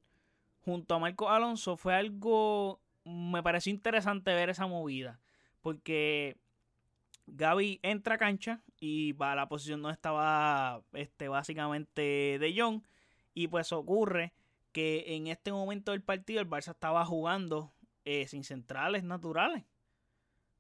junto 0.65 0.95
a 0.95 0.99
Marco 0.99 1.29
Alonso 1.29 1.77
fue 1.77 1.93
algo. 1.93 2.81
Me 3.05 3.43
pareció 3.43 3.71
interesante 3.71 4.33
ver 4.33 4.49
esa 4.49 4.65
movida. 4.65 5.19
Porque 5.61 6.37
Gaby 7.27 7.79
entra 7.83 8.15
a 8.15 8.17
cancha 8.17 8.63
y 8.79 9.11
va 9.11 9.33
a 9.33 9.35
la 9.35 9.47
posición 9.47 9.83
donde 9.83 9.93
estaba 9.93 10.81
este, 10.93 11.27
básicamente 11.27 12.39
De 12.39 12.55
Jong. 12.57 12.81
Y 13.35 13.49
pues 13.49 13.71
ocurre 13.71 14.33
que 14.71 15.15
en 15.15 15.27
este 15.27 15.51
momento 15.51 15.91
del 15.91 16.01
partido 16.01 16.41
el 16.41 16.49
Barça 16.49 16.71
estaba 16.71 17.05
jugando 17.05 17.73
eh, 18.05 18.27
sin 18.27 18.43
centrales 18.43 19.03
naturales. 19.03 19.63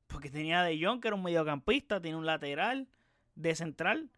Porque 0.07 0.29
tenía 0.29 0.63
De 0.63 0.77
Jong, 0.83 0.99
que 1.01 1.07
era 1.07 1.15
un 1.15 1.23
mediocampista, 1.23 2.01
tiene 2.01 2.17
un 2.17 2.25
lateral 2.25 2.89
de 3.35 3.55
central 3.55 4.11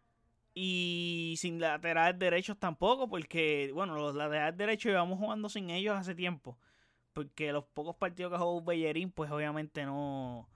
y 0.54 1.34
sin 1.38 1.60
laterales 1.60 2.18
derechos 2.18 2.58
tampoco, 2.58 3.08
porque, 3.08 3.70
bueno, 3.74 3.96
los 3.96 4.14
laterales 4.14 4.56
derechos 4.56 4.90
llevamos 4.90 5.18
jugando 5.18 5.48
sin 5.48 5.70
ellos 5.70 5.96
hace 5.96 6.14
tiempo. 6.14 6.58
Porque 7.12 7.52
los 7.52 7.64
pocos 7.64 7.96
partidos 7.96 8.32
que 8.32 8.38
jugó 8.38 8.62
Bellerín, 8.62 9.10
pues 9.10 9.30
obviamente 9.30 9.84
no, 9.84 10.48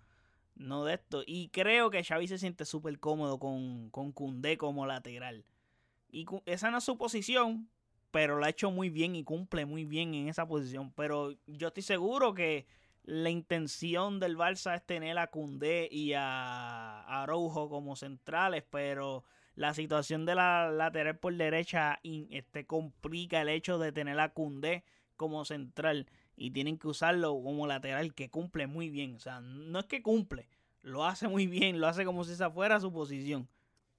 no 0.57 0.85
de 0.85 0.95
esto. 0.95 1.23
Y 1.27 1.49
creo 1.49 1.91
que 1.91 2.05
Xavi 2.05 2.29
se 2.29 2.39
siente 2.39 2.65
súper 2.65 2.99
cómodo 3.01 3.39
con, 3.39 3.91
con 3.91 4.13
como 4.13 4.87
lateral. 4.87 5.45
Y 6.11 6.27
esa 6.47 6.71
no 6.71 6.79
es 6.79 6.85
su 6.85 6.97
posición, 6.97 7.69
pero 8.11 8.39
lo 8.39 8.45
ha 8.45 8.51
hecho 8.51 8.71
muy 8.71 8.91
bien 8.91 9.15
y 9.17 9.25
cumple 9.25 9.67
muy 9.67 9.85
bien 9.85 10.15
en 10.15 10.29
esa 10.29 10.47
posición. 10.47 10.93
Pero 10.93 11.35
yo 11.47 11.69
estoy 11.69 11.83
seguro 11.83 12.35
que 12.35 12.67
la 13.05 13.31
intención 13.31 14.21
del 14.21 14.37
Barça 14.37 14.75
es 14.75 14.85
tener 14.85 15.19
a 15.19 15.29
Koundé 15.29 15.89
y 15.91 16.13
a 16.13 17.01
Araujo 17.23 17.69
como 17.69 17.97
centrales, 17.97 18.65
pero 18.71 19.25
la 19.55 19.75
situación 19.75 20.25
de 20.25 20.35
la 20.35 20.71
lateral 20.71 21.19
por 21.19 21.35
derecha 21.35 21.99
este, 22.03 22.67
complica 22.67 23.41
el 23.41 23.49
hecho 23.49 23.79
de 23.79 23.93
tener 23.93 24.21
a 24.21 24.33
Cundé 24.33 24.85
como 25.17 25.45
central 25.45 26.07
y 26.37 26.53
tienen 26.53 26.79
que 26.79 26.87
usarlo 26.87 27.33
como 27.43 27.67
lateral 27.67 28.15
que 28.15 28.31
cumple 28.31 28.67
muy 28.67 28.89
bien. 28.89 29.17
O 29.17 29.19
sea, 29.19 29.41
no 29.41 29.81
es 29.81 29.87
que 29.87 30.03
cumple, 30.03 30.49
lo 30.83 31.05
hace 31.05 31.29
muy 31.29 31.47
bien, 31.47 31.81
lo 31.81 31.89
hace 31.89 32.05
como 32.05 32.25
si 32.25 32.33
esa 32.33 32.51
fuera 32.51 32.79
su 32.79 32.93
posición. 32.93 33.49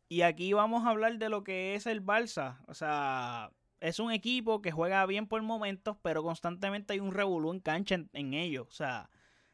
Y 0.07 0.21
aquí 0.21 0.53
vamos 0.53 0.85
a 0.85 0.89
hablar 0.89 1.17
de 1.17 1.29
lo 1.29 1.43
que 1.43 1.75
es 1.75 1.85
el 1.85 2.05
Barça. 2.05 2.59
O 2.67 2.73
sea, 2.73 3.51
es 3.79 3.99
un 3.99 4.11
equipo 4.11 4.61
que 4.61 4.71
juega 4.71 5.05
bien 5.05 5.27
por 5.27 5.41
momentos, 5.41 5.97
pero 6.01 6.23
constantemente 6.23 6.93
hay 6.93 6.99
un 6.99 7.13
revolú 7.13 7.51
en 7.51 7.59
cancha 7.59 7.95
en, 8.13 8.33
ellos. 8.33 8.67
O 8.67 8.71
sea, 8.71 9.09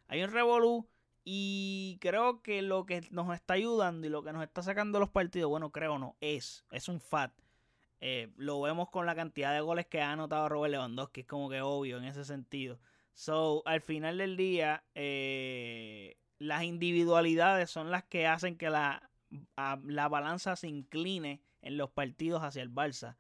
hay 0.08 0.24
un 0.24 0.32
revolú 0.32 0.88
y 1.24 1.98
creo 2.02 2.42
que 2.42 2.62
lo 2.62 2.86
que 2.86 3.08
nos 3.12 3.34
está 3.34 3.56
ayudando 3.56 4.08
y 4.08 4.10
lo 4.10 4.24
que 4.24 4.34
nos 4.34 4.44
está 4.44 4.62
sacando 4.62 5.00
los 5.00 5.10
partidos, 5.10 5.50
bueno, 5.50 5.72
creo 5.72 5.98
no, 6.00 6.16
es, 6.22 6.66
es 6.72 6.88
un 6.88 7.00
fat. 7.00 7.32
Eh, 8.02 8.32
lo 8.36 8.62
vemos 8.62 8.90
con 8.90 9.06
la 9.06 9.16
cantidad 9.16 9.54
de 9.54 9.62
goles 9.62 9.86
que 9.88 10.02
ha 10.02 10.12
anotado 10.12 10.50
Robert 10.50 10.72
Lewandowski, 10.72 11.22
es 11.22 11.28
como 11.28 11.50
que 11.50 11.62
obvio 11.62 11.98
en 11.98 12.06
ese 12.06 12.26
sentido. 12.26 12.80
So, 13.14 13.64
al 13.66 13.82
final 13.82 14.18
del 14.18 14.36
día, 14.36 14.84
eh, 14.94 16.18
las 16.38 16.64
individualidades 16.64 17.70
son 17.70 17.90
las 17.92 18.04
que 18.04 18.28
hacen 18.28 18.58
que 18.58 18.70
la, 18.70 19.10
la 19.84 20.10
balanza 20.10 20.56
se 20.56 20.68
incline 20.68 21.42
en 21.62 21.78
los 21.78 21.90
partidos 21.90 22.44
hacia 22.44 22.62
el 22.62 22.74
Barça. 22.74 23.16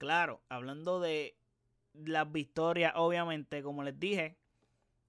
Claro, 0.00 0.40
hablando 0.48 0.98
de 0.98 1.36
las 1.92 2.32
victorias, 2.32 2.94
obviamente, 2.96 3.62
como 3.62 3.82
les 3.82 4.00
dije, 4.00 4.38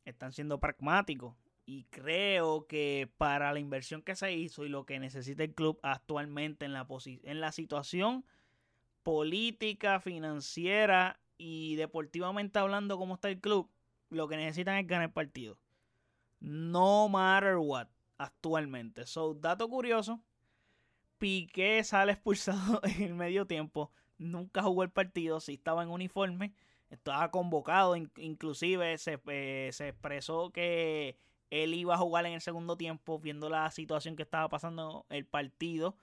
están 0.04 0.34
siendo 0.34 0.60
pragmáticos. 0.60 1.34
Y 1.66 1.86
creo 1.86 2.68
que 2.68 3.10
para 3.16 3.54
la 3.54 3.62
inversión 3.62 4.02
que 4.02 4.18
se 4.18 4.34
hizo 4.34 4.66
y 4.66 4.68
lo 4.68 4.86
que 4.86 5.00
necesita 5.00 5.46
el 5.46 5.54
club 5.54 5.80
actualmente 5.82 6.66
en 6.66 6.74
la, 6.74 6.86
en 7.24 7.40
la 7.40 7.54
situación 7.54 8.26
política, 9.02 10.02
financiera 10.02 11.22
y 11.38 11.78
deportivamente 11.78 12.60
hablando 12.60 12.98
como 12.98 13.14
está 13.14 13.30
el 13.30 13.40
club, 13.40 13.72
lo 14.10 14.28
que 14.28 14.36
necesitan 14.36 14.76
es 14.76 14.88
ganar 14.88 15.14
partido. 15.14 15.58
No 16.42 17.08
matter 17.08 17.56
what, 17.56 17.88
actualmente. 18.18 19.06
So, 19.06 19.36
dato 19.36 19.70
curioso, 19.70 20.22
Piqué 21.18 21.82
sale 21.86 22.12
expulsado 22.12 22.82
en 22.84 23.04
el 23.04 23.14
medio 23.14 23.48
tiempo. 23.48 23.90
Nunca 24.22 24.62
jugó 24.62 24.84
el 24.84 24.92
partido, 24.92 25.40
sí 25.40 25.54
estaba 25.56 25.82
en 25.82 25.90
uniforme. 25.90 26.54
Estaba 26.92 27.32
convocado, 27.32 27.96
inclusive 27.96 28.98
se, 29.00 29.20
eh, 29.28 29.70
se 29.72 29.88
expresó 29.90 30.52
que 30.52 31.18
él 31.50 31.74
iba 31.74 31.96
a 31.96 31.98
jugar 31.98 32.28
en 32.28 32.34
el 32.34 32.42
segundo 32.42 32.78
tiempo, 32.78 33.18
viendo 33.18 33.50
la 33.50 33.72
situación 33.72 34.16
que 34.16 34.24
estaba 34.24 34.48
pasando 34.48 35.08
el 35.10 35.26
partido, 35.26 35.96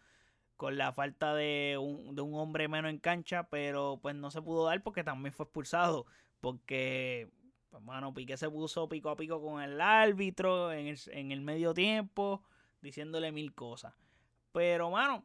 con 0.57 0.77
la 0.77 0.93
falta 0.93 1.33
de 1.35 1.77
un, 1.81 2.17
de 2.17 2.23
un 2.23 2.35
hombre 2.35 2.67
menos 2.67 2.91
en 2.91 2.99
cancha, 2.99 3.45
pero 3.45 4.01
pues 4.03 4.17
no 4.17 4.33
se 4.33 4.43
pudo 4.43 4.65
dar 4.65 4.83
porque 4.83 5.05
también 5.05 5.33
fue 5.33 5.45
expulsado, 5.45 6.07
porque, 6.41 7.31
hermano, 7.73 8.13
pues, 8.13 8.25
Piqué 8.25 8.37
se 8.37 8.51
puso 8.51 8.89
pico 8.89 9.11
a 9.11 9.17
pico 9.17 9.41
con 9.41 9.63
el 9.63 9.81
árbitro 9.81 10.73
en 10.73 10.89
el, 10.89 10.99
en 11.13 11.31
el 11.31 11.41
medio 11.41 11.73
tiempo, 11.73 12.43
diciéndole 12.81 13.31
mil 13.31 13.55
cosas. 13.55 13.95
Pero, 14.51 14.91
mano, 14.91 15.25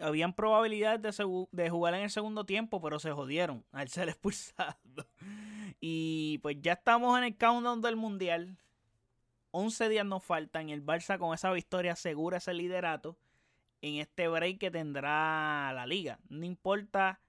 habían 0.00 0.32
probabilidades 0.32 1.16
de, 1.50 1.70
jugar 1.70 1.94
en 1.94 2.02
el 2.02 2.10
segundo 2.10 2.44
tiempo, 2.44 2.80
pero 2.80 2.98
se 2.98 3.12
jodieron 3.12 3.64
al 3.72 3.88
ser 3.88 4.08
expulsado. 4.08 5.06
Y 5.80 6.38
pues 6.38 6.56
ya 6.60 6.74
estamos 6.74 7.16
en 7.18 7.24
el 7.24 7.36
countdown 7.36 7.80
del 7.82 7.96
mundial. 7.96 8.56
11 9.50 9.88
días 9.88 10.06
nos 10.06 10.24
faltan. 10.24 10.70
El 10.70 10.84
Barça 10.84 11.18
con 11.18 11.34
esa 11.34 11.50
victoria 11.52 11.92
asegura 11.92 12.38
ese 12.38 12.54
liderato 12.54 13.16
en 13.82 13.96
este 13.96 14.28
break 14.28 14.58
que 14.58 14.70
tendrá 14.70 15.72
la 15.74 15.86
liga. 15.86 16.18
No 16.28 16.46
importa 16.46 17.20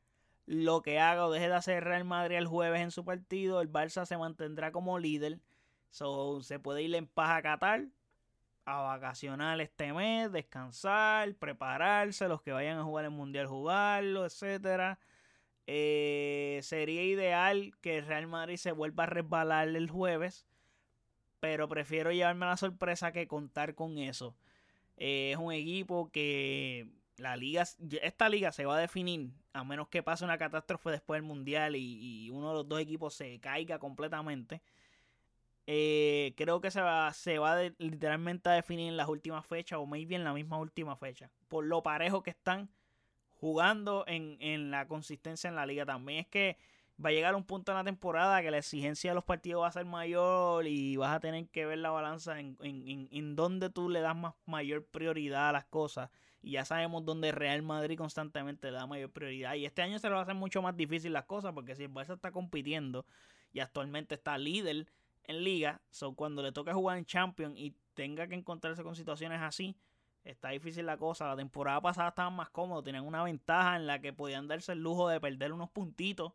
lo 0.46 0.82
que 0.82 1.00
haga 1.00 1.26
o 1.26 1.32
deje 1.32 1.48
de 1.48 1.56
hacer 1.56 1.84
Real 1.84 2.06
Madrid 2.06 2.38
el 2.38 2.48
jueves 2.48 2.82
en 2.82 2.92
su 2.92 3.04
partido, 3.04 3.62
el 3.62 3.72
Barça 3.72 4.06
se 4.06 4.18
mantendrá 4.18 4.72
como 4.72 5.00
líder. 5.00 5.40
So, 5.90 6.42
se 6.44 6.60
puede 6.60 6.84
ir 6.84 6.94
en 6.96 7.08
paz 7.08 7.32
a 7.32 7.42
Qatar 7.42 7.88
a 8.66 8.82
vacacionar 8.82 9.60
este 9.62 9.94
mes, 9.94 10.32
descansar, 10.32 11.36
prepararse, 11.36 12.28
los 12.28 12.42
que 12.42 12.52
vayan 12.52 12.78
a 12.80 12.84
jugar 12.84 13.06
el 13.06 13.12
mundial 13.12 13.48
jugarlo, 13.48 14.26
etcétera. 14.26 15.00
Eh, 15.68 16.60
sería 16.64 17.04
ideal 17.04 17.74
que 17.82 18.00
el 18.00 18.06
Real 18.06 18.28
Madrid 18.28 18.58
se 18.58 18.72
vuelva 18.72 19.04
a 19.04 19.08
resbalar 19.08 19.68
el 19.70 19.90
jueves, 19.90 20.46
pero 21.40 21.68
prefiero 21.68 22.12
llevarme 22.12 22.46
la 22.46 22.58
sorpresa 22.58 23.12
que 23.12 23.28
contar 23.28 23.76
con 23.76 23.98
eso. 23.98 24.36
Eh, 24.98 25.32
es 25.32 25.38
un 25.38 25.52
equipo 25.54 26.12
que 26.12 26.90
la 27.18 27.36
liga, 27.38 27.64
esta 28.02 28.30
liga 28.30 28.52
se 28.52 28.66
va 28.66 28.78
a 28.78 28.80
definir 28.80 29.32
a 29.54 29.64
menos 29.64 29.88
que 29.88 30.04
pase 30.04 30.26
una 30.26 30.38
catástrofe 30.38 30.90
después 30.92 31.18
del 31.20 31.28
mundial 31.28 31.76
y, 31.76 32.30
uno 32.32 32.50
de 32.50 32.54
los 32.56 32.68
dos 32.68 32.80
equipos 32.80 33.14
se 33.14 33.40
caiga 33.40 33.80
completamente. 33.80 34.62
Eh, 35.66 36.34
creo 36.36 36.60
que 36.60 36.72
se 36.72 36.82
va, 36.82 37.12
se 37.14 37.40
va 37.40 37.58
literalmente 37.78 38.50
a 38.50 38.54
definir 38.54 38.90
en 38.90 38.98
las 38.98 39.08
últimas 39.08 39.46
fechas 39.46 39.80
o 39.80 39.86
maybe 39.86 40.16
en 40.16 40.24
la 40.24 40.34
misma 40.34 40.58
última 40.58 40.96
fecha. 40.96 41.30
Por 41.48 41.66
lo 41.66 41.84
parejo 41.84 42.22
que 42.22 42.32
están 42.32 42.70
jugando 43.30 44.04
en, 44.08 44.38
en 44.40 44.72
la 44.72 44.88
consistencia 44.88 45.50
en 45.50 45.56
la 45.56 45.66
liga. 45.66 45.86
También 45.86 46.20
es 46.20 46.28
que 46.28 46.58
va 47.04 47.10
a 47.10 47.12
llegar 47.12 47.36
un 47.36 47.44
punto 47.44 47.72
en 47.72 47.78
la 47.78 47.84
temporada 47.84 48.42
que 48.42 48.52
la 48.52 48.60
exigencia 48.60 49.12
de 49.12 49.16
los 49.16 49.24
partidos 49.24 49.64
va 49.64 49.68
a 49.68 49.72
ser 49.72 49.86
mayor 49.86 50.68
y 50.68 50.96
vas 50.98 51.16
a 51.16 51.20
tener 51.20 51.48
que 51.50 51.66
ver 51.66 51.80
la 51.80 51.90
balanza 51.90 52.40
en, 52.40 52.58
en, 52.62 53.08
en, 53.12 53.36
dónde 53.36 53.70
tú 53.70 53.90
le 53.90 54.02
das 54.02 54.16
más 54.16 54.34
mayor 54.46 54.86
prioridad 54.86 55.50
a 55.50 55.52
las 55.52 55.66
cosas. 55.66 56.10
Y 56.42 56.52
ya 56.52 56.66
sabemos 56.66 57.06
dónde 57.06 57.32
Real 57.32 57.62
Madrid 57.64 57.98
constantemente 57.98 58.70
le 58.70 58.78
da 58.78 58.86
mayor 58.86 59.12
prioridad. 59.12 59.56
Y 59.56 59.66
este 59.66 59.82
año 59.82 59.98
se 60.00 60.08
le 60.08 60.14
va 60.14 60.20
a 60.20 60.24
hacer 60.24 60.36
mucho 60.36 60.62
más 60.62 60.76
difícil 60.76 61.14
las 61.14 61.26
cosas 61.26 61.54
porque 61.54 61.76
si 61.76 61.84
el 61.84 61.92
Barça 61.92 62.16
está 62.16 62.32
compitiendo 62.32 63.06
y 63.54 63.60
actualmente 63.60 64.16
está 64.16 64.38
líder 64.38 64.88
en 65.26 65.44
liga, 65.44 65.82
so 65.90 66.14
cuando 66.16 66.42
le 66.42 66.52
toque 66.52 66.74
jugar 66.74 66.98
en 66.98 67.06
Champions 67.06 67.58
y 67.58 67.76
tenga 67.94 68.28
que 68.28 68.36
encontrarse 68.36 68.84
con 68.84 68.96
situaciones 68.96 69.42
así, 69.42 69.78
está 70.24 70.50
difícil 70.50 70.86
la 70.86 70.98
cosa. 70.98 71.28
La 71.28 71.36
temporada 71.36 71.82
pasada 71.82 72.10
estaban 72.10 72.36
más 72.36 72.50
cómodos, 72.50 72.84
tenían 72.84 73.06
una 73.06 73.24
ventaja 73.24 73.76
en 73.76 73.88
la 73.88 74.00
que 74.00 74.14
podían 74.14 74.48
darse 74.48 74.74
el 74.74 74.80
lujo 74.80 75.08
de 75.10 75.20
perder 75.20 75.54
unos 75.54 75.70
puntitos 75.70 76.34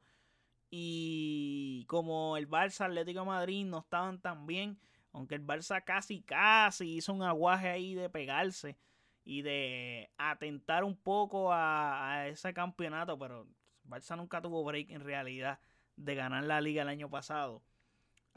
y 0.71 1.85
como 1.89 2.37
el 2.37 2.49
Barça 2.49 2.87
Atlético 2.87 3.25
Madrid 3.25 3.65
no 3.65 3.79
estaban 3.79 4.21
tan 4.21 4.47
bien, 4.47 4.79
aunque 5.13 5.35
el 5.35 5.47
Barça 5.47 5.83
casi 5.83 6.23
casi 6.23 6.97
hizo 6.97 7.13
un 7.13 7.23
aguaje 7.23 7.69
ahí 7.69 7.95
de 7.95 8.11
pegarse 8.11 8.77
y 9.25 9.43
de 9.43 10.11
atentar 10.19 10.85
un 10.85 10.97
poco 10.97 11.51
a, 11.53 12.29
ese 12.29 12.53
campeonato, 12.55 13.19
pero 13.19 13.43
el 13.43 13.91
Barça 13.91 14.17
nunca 14.17 14.43
tuvo 14.43 14.65
break 14.65 14.91
en 14.91 15.03
realidad 15.03 15.59
de 15.97 16.15
ganar 16.15 16.45
la 16.45 16.61
liga 16.61 16.83
el 16.83 16.89
año 16.89 17.09
pasado. 17.11 17.63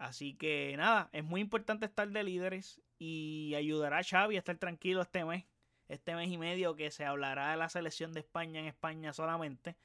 Así 0.01 0.33
que 0.33 0.73
nada, 0.77 1.09
es 1.13 1.23
muy 1.23 1.41
importante 1.41 1.85
estar 1.85 2.09
de 2.09 2.23
líderes 2.23 2.81
y 2.97 3.53
ayudará 3.55 3.99
a 3.99 4.03
Xavi 4.03 4.35
a 4.35 4.39
estar 4.39 4.57
tranquilo 4.57 5.03
este 5.03 5.23
mes, 5.23 5.45
este 5.89 6.15
mes 6.15 6.27
y 6.31 6.39
medio 6.39 6.75
que 6.75 6.89
se 6.89 7.05
hablará 7.05 7.51
de 7.51 7.57
la 7.57 7.69
selección 7.69 8.11
de 8.11 8.21
España 8.21 8.61
en 8.61 8.65
España 8.65 9.13
solamente. 9.13 9.75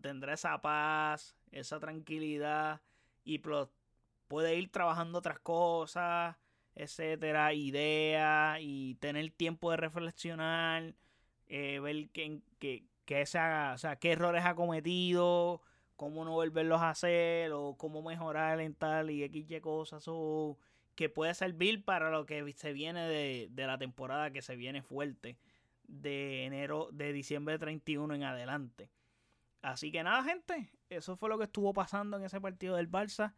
Tendrá 0.00 0.32
esa 0.32 0.58
paz, 0.62 1.36
esa 1.52 1.78
tranquilidad 1.80 2.80
y 3.24 3.42
puede 4.26 4.56
ir 4.56 4.70
trabajando 4.70 5.18
otras 5.18 5.38
cosas, 5.38 6.36
etcétera, 6.74 7.52
ideas 7.52 8.60
y 8.62 8.94
tener 8.94 9.30
tiempo 9.32 9.70
de 9.70 9.76
reflexionar, 9.76 10.94
eh, 11.46 11.78
ver 11.80 12.08
qué, 12.08 13.26
se 13.26 13.38
haga, 13.38 13.74
o 13.74 13.78
sea, 13.78 13.96
qué 13.96 14.12
errores 14.12 14.46
ha 14.46 14.54
cometido, 14.54 15.60
cómo 15.98 16.24
no 16.24 16.30
volverlos 16.30 16.80
a 16.80 16.90
hacer 16.90 17.50
o 17.52 17.74
cómo 17.76 18.02
mejorar 18.02 18.60
en 18.60 18.72
tal 18.72 19.10
y 19.10 19.24
X 19.24 19.50
y 19.50 19.60
cosas 19.60 20.04
o 20.06 20.56
que 20.94 21.08
puede 21.08 21.34
servir 21.34 21.84
para 21.84 22.08
lo 22.08 22.24
que 22.24 22.54
se 22.54 22.72
viene 22.72 23.08
de, 23.08 23.48
de 23.50 23.66
la 23.66 23.78
temporada 23.78 24.30
que 24.30 24.40
se 24.40 24.54
viene 24.54 24.80
fuerte 24.80 25.36
de 25.88 26.44
enero 26.44 26.88
de 26.92 27.12
diciembre 27.12 27.58
31 27.58 28.14
en 28.14 28.22
adelante. 28.22 28.90
Así 29.60 29.90
que 29.90 30.04
nada, 30.04 30.22
gente, 30.22 30.70
eso 30.88 31.16
fue 31.16 31.28
lo 31.30 31.36
que 31.36 31.44
estuvo 31.44 31.72
pasando 31.72 32.16
en 32.16 32.22
ese 32.22 32.40
partido 32.40 32.76
del 32.76 32.88
Barça. 32.88 33.34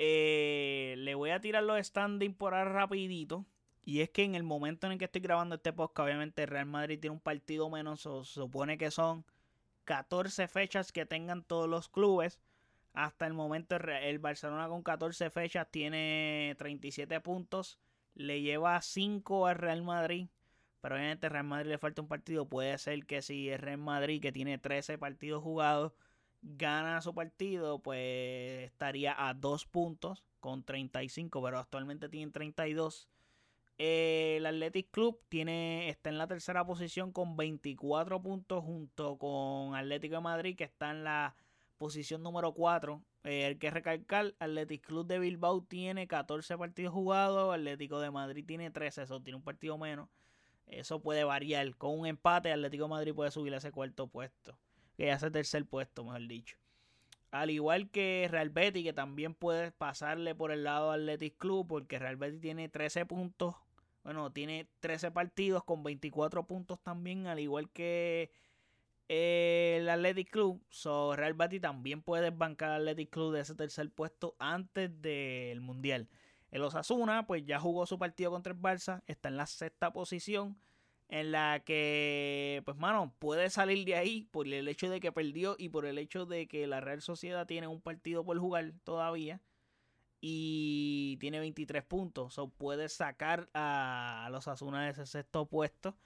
Eh, 0.00 0.96
le 0.98 1.14
voy 1.14 1.30
a 1.30 1.40
tirar 1.40 1.62
los 1.62 1.86
standings 1.86 2.34
por 2.34 2.54
ahí 2.54 2.64
rapidito. 2.64 3.46
Y 3.84 4.00
es 4.00 4.10
que 4.10 4.24
en 4.24 4.34
el 4.34 4.42
momento 4.42 4.88
en 4.88 4.94
el 4.94 4.98
que 4.98 5.04
estoy 5.04 5.20
grabando 5.20 5.54
este 5.54 5.72
podcast, 5.72 6.06
obviamente 6.06 6.46
Real 6.46 6.66
Madrid 6.66 6.98
tiene 6.98 7.14
un 7.14 7.20
partido 7.20 7.70
menos. 7.70 8.00
se 8.00 8.24
supone 8.24 8.76
que 8.76 8.90
son 8.90 9.24
14 9.84 10.48
fechas 10.48 10.92
que 10.92 11.06
tengan 11.06 11.42
todos 11.44 11.68
los 11.68 11.88
clubes. 11.88 12.40
Hasta 12.94 13.26
el 13.26 13.32
momento 13.32 13.76
el 13.76 14.18
Barcelona 14.18 14.68
con 14.68 14.82
14 14.82 15.30
fechas 15.30 15.68
tiene 15.70 16.54
37 16.58 17.20
puntos. 17.20 17.78
Le 18.14 18.42
lleva 18.42 18.80
5 18.80 19.46
al 19.46 19.56
Real 19.56 19.82
Madrid. 19.82 20.28
Pero 20.80 20.96
obviamente 20.96 21.28
Real 21.28 21.44
Madrid 21.44 21.70
le 21.70 21.78
falta 21.78 22.02
un 22.02 22.08
partido. 22.08 22.48
Puede 22.48 22.76
ser 22.78 23.06
que 23.06 23.22
si 23.22 23.48
el 23.48 23.60
Real 23.60 23.78
Madrid, 23.78 24.20
que 24.20 24.32
tiene 24.32 24.58
13 24.58 24.98
partidos 24.98 25.42
jugados, 25.42 25.92
gana 26.42 27.00
su 27.00 27.14
partido, 27.14 27.78
pues 27.80 28.64
estaría 28.64 29.14
a 29.28 29.32
2 29.32 29.66
puntos 29.66 30.24
con 30.40 30.64
35, 30.64 31.40
pero 31.42 31.58
actualmente 31.58 32.08
tiene 32.08 32.32
32. 32.32 33.08
El 33.78 34.46
Athletic 34.46 34.90
Club 34.90 35.20
tiene, 35.28 35.88
está 35.88 36.10
en 36.10 36.18
la 36.18 36.26
tercera 36.26 36.64
posición 36.64 37.12
con 37.12 37.36
24 37.36 38.22
puntos 38.22 38.64
junto 38.64 39.18
con 39.18 39.74
Atlético 39.74 40.16
de 40.16 40.20
Madrid 40.20 40.56
que 40.56 40.64
está 40.64 40.90
en 40.90 41.04
la 41.04 41.34
posición 41.78 42.22
número 42.22 42.52
4. 42.52 43.02
Eh, 43.24 43.46
el 43.46 43.58
que 43.58 43.70
recalcar, 43.70 44.34
Athletic 44.38 44.86
Club 44.86 45.06
de 45.06 45.18
Bilbao 45.18 45.62
tiene 45.62 46.06
14 46.06 46.56
partidos 46.58 46.92
jugados, 46.92 47.54
Atlético 47.54 48.00
de 48.00 48.10
Madrid 48.10 48.44
tiene 48.46 48.70
13, 48.70 49.02
eso 49.02 49.20
tiene 49.20 49.36
un 49.36 49.42
partido 49.42 49.78
menos. 49.78 50.08
Eso 50.66 51.00
puede 51.00 51.24
variar. 51.24 51.76
Con 51.76 51.98
un 51.98 52.06
empate, 52.06 52.52
Atlético 52.52 52.88
Madrid 52.88 53.14
puede 53.14 53.30
subir 53.30 53.52
a 53.54 53.58
ese 53.58 53.72
cuarto 53.72 54.06
puesto. 54.06 54.56
Que 54.96 55.06
ya 55.06 55.14
ese 55.14 55.30
tercer 55.30 55.66
puesto, 55.66 56.04
mejor 56.04 56.26
dicho. 56.26 56.56
Al 57.32 57.50
igual 57.50 57.90
que 57.90 58.28
Real 58.30 58.50
Betis, 58.50 58.84
que 58.84 58.92
también 58.92 59.34
puede 59.34 59.72
pasarle 59.72 60.34
por 60.34 60.52
el 60.52 60.64
lado 60.64 60.90
de 60.90 60.96
Athletic 60.98 61.38
Club, 61.38 61.66
porque 61.66 61.98
Real 61.98 62.16
Betis 62.16 62.40
tiene 62.40 62.68
13 62.68 63.06
puntos. 63.06 63.56
Bueno, 64.04 64.30
tiene 64.32 64.68
13 64.80 65.10
partidos 65.12 65.64
con 65.64 65.82
24 65.82 66.46
puntos 66.46 66.78
también, 66.82 67.26
al 67.26 67.40
igual 67.40 67.70
que 67.70 68.30
el 69.08 69.88
Athletic 69.88 70.30
Club. 70.30 70.62
So, 70.68 71.16
Real 71.16 71.32
Betis 71.32 71.62
también 71.62 72.02
puede 72.02 72.30
desbancar 72.30 72.70
al 72.70 72.82
Athletic 72.82 73.08
Club 73.10 73.32
de 73.32 73.40
ese 73.40 73.54
tercer 73.54 73.90
puesto 73.90 74.36
antes 74.38 75.00
del 75.00 75.62
Mundial. 75.62 76.08
El 76.50 76.62
Osasuna, 76.62 77.26
pues 77.26 77.46
ya 77.46 77.58
jugó 77.58 77.86
su 77.86 77.98
partido 77.98 78.30
contra 78.30 78.52
el 78.52 78.60
Barça, 78.60 79.02
está 79.06 79.30
en 79.30 79.38
la 79.38 79.46
sexta 79.46 79.90
posición, 79.94 80.58
en 81.12 81.30
la 81.30 81.60
que, 81.60 82.62
pues, 82.64 82.78
mano, 82.78 83.14
puede 83.18 83.50
salir 83.50 83.84
de 83.84 83.96
ahí 83.96 84.22
por 84.30 84.48
el 84.48 84.66
hecho 84.66 84.88
de 84.88 84.98
que 84.98 85.12
perdió 85.12 85.56
y 85.58 85.68
por 85.68 85.84
el 85.84 85.98
hecho 85.98 86.24
de 86.24 86.48
que 86.48 86.66
la 86.66 86.80
Real 86.80 87.02
Sociedad 87.02 87.46
tiene 87.46 87.66
un 87.66 87.82
partido 87.82 88.24
por 88.24 88.38
jugar 88.38 88.72
todavía 88.82 89.38
y 90.22 91.18
tiene 91.18 91.38
23 91.38 91.84
puntos. 91.84 92.38
O 92.38 92.48
puede 92.48 92.88
sacar 92.88 93.50
a, 93.52 94.26
los 94.32 94.48
Osasuna 94.48 94.84
de 94.84 94.92
ese 94.92 95.04
sexto 95.04 95.44
puesto, 95.44 95.98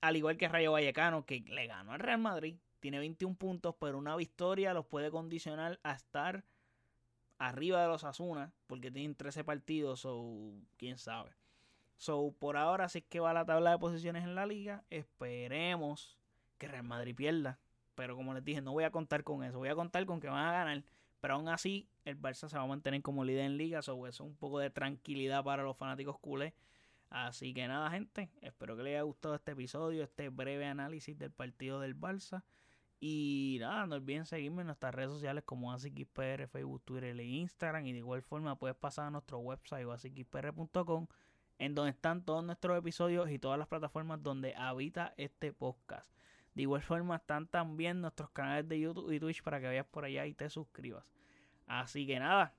al 0.00 0.16
igual 0.16 0.36
que 0.36 0.48
Rayo 0.48 0.70
Vallecano, 0.70 1.26
que 1.26 1.40
le 1.40 1.66
ganó 1.66 1.90
al 1.92 1.98
Real 1.98 2.20
Madrid. 2.20 2.58
Tiene 2.78 3.00
21 3.00 3.34
puntos, 3.34 3.74
pero 3.80 3.98
una 3.98 4.14
victoria 4.14 4.72
los 4.72 4.86
puede 4.86 5.10
condicionar 5.10 5.80
a 5.82 5.94
estar 5.94 6.44
arriba 7.38 7.82
de 7.82 7.88
los 7.88 8.04
Asuna, 8.04 8.52
porque 8.68 8.92
tienen 8.92 9.16
13 9.16 9.42
partidos, 9.42 10.04
o 10.04 10.52
quién 10.76 10.96
sabe. 10.96 11.32
So, 11.98 12.32
por 12.38 12.56
ahora 12.56 12.88
sí 12.88 13.02
que 13.02 13.18
va 13.18 13.32
la 13.32 13.44
tabla 13.44 13.72
de 13.72 13.78
posiciones 13.78 14.22
en 14.24 14.36
la 14.36 14.46
liga. 14.46 14.84
Esperemos 14.88 16.16
que 16.56 16.68
Real 16.68 16.84
Madrid 16.84 17.14
pierda. 17.14 17.58
Pero 17.96 18.14
como 18.14 18.32
les 18.32 18.44
dije, 18.44 18.60
no 18.62 18.72
voy 18.72 18.84
a 18.84 18.92
contar 18.92 19.24
con 19.24 19.42
eso. 19.42 19.58
Voy 19.58 19.68
a 19.68 19.74
contar 19.74 20.06
con 20.06 20.20
que 20.20 20.28
van 20.28 20.46
a 20.46 20.52
ganar. 20.52 20.84
Pero 21.20 21.34
aún 21.34 21.48
así, 21.48 21.88
el 22.04 22.16
Barça 22.16 22.48
se 22.48 22.56
va 22.56 22.62
a 22.62 22.66
mantener 22.66 23.02
como 23.02 23.24
líder 23.24 23.44
en 23.44 23.56
liga. 23.56 23.82
So, 23.82 24.06
eso 24.06 24.22
es 24.24 24.30
un 24.30 24.36
poco 24.36 24.60
de 24.60 24.70
tranquilidad 24.70 25.42
para 25.42 25.64
los 25.64 25.76
fanáticos 25.76 26.16
culés. 26.20 26.54
Así 27.10 27.52
que 27.52 27.66
nada, 27.66 27.90
gente. 27.90 28.30
Espero 28.42 28.76
que 28.76 28.84
les 28.84 28.92
haya 28.92 29.02
gustado 29.02 29.34
este 29.34 29.50
episodio, 29.50 30.04
este 30.04 30.28
breve 30.28 30.66
análisis 30.66 31.18
del 31.18 31.32
partido 31.32 31.80
del 31.80 31.98
Barça. 31.98 32.44
Y 33.00 33.56
nada, 33.60 33.86
no 33.86 33.96
olviden 33.96 34.24
seguirme 34.24 34.60
en 34.62 34.66
nuestras 34.66 34.94
redes 34.94 35.10
sociales 35.10 35.42
como 35.44 35.72
AsiXPR, 35.72 36.46
Facebook, 36.46 36.82
Twitter 36.84 37.18
e 37.18 37.24
Instagram. 37.24 37.86
Y 37.86 37.92
de 37.92 37.98
igual 37.98 38.22
forma 38.22 38.56
puedes 38.56 38.76
pasar 38.76 39.06
a 39.06 39.10
nuestro 39.10 39.38
website 39.40 39.84
o 39.84 39.92
en 41.58 41.74
donde 41.74 41.90
están 41.90 42.24
todos 42.24 42.44
nuestros 42.44 42.78
episodios 42.78 43.30
y 43.30 43.38
todas 43.38 43.58
las 43.58 43.68
plataformas 43.68 44.22
donde 44.22 44.54
habita 44.54 45.14
este 45.16 45.52
podcast. 45.52 46.08
De 46.54 46.62
igual 46.62 46.82
forma 46.82 47.16
están 47.16 47.46
también 47.46 48.00
nuestros 48.00 48.30
canales 48.30 48.68
de 48.68 48.80
YouTube 48.80 49.12
y 49.12 49.20
Twitch 49.20 49.42
para 49.42 49.60
que 49.60 49.66
vayas 49.66 49.86
por 49.86 50.04
allá 50.04 50.26
y 50.26 50.34
te 50.34 50.48
suscribas. 50.50 51.12
Así 51.66 52.06
que 52.06 52.18
nada, 52.18 52.54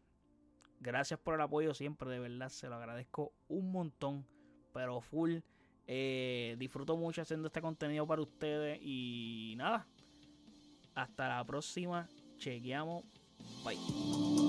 gracias 0.80 1.20
por 1.20 1.36
el 1.36 1.42
apoyo 1.42 1.74
siempre, 1.74 2.10
de 2.10 2.20
verdad 2.20 2.50
se 2.50 2.70
lo 2.70 2.76
agradezco 2.76 3.34
un 3.48 3.72
montón, 3.72 4.26
pero 4.74 5.02
full. 5.02 5.40
Eh, 5.88 6.56
disfruto 6.60 6.96
mucho 6.98 7.24
haciendo 7.24 7.48
este 7.48 7.62
contenido 7.62 8.06
para 8.06 8.22
ustedes 8.22 8.80
y 8.82 9.56
nada, 9.58 9.88
hasta 10.94 11.28
la 11.28 11.44
próxima. 11.44 12.08
Chequeamos. 12.38 13.04
Bye. 13.66 14.49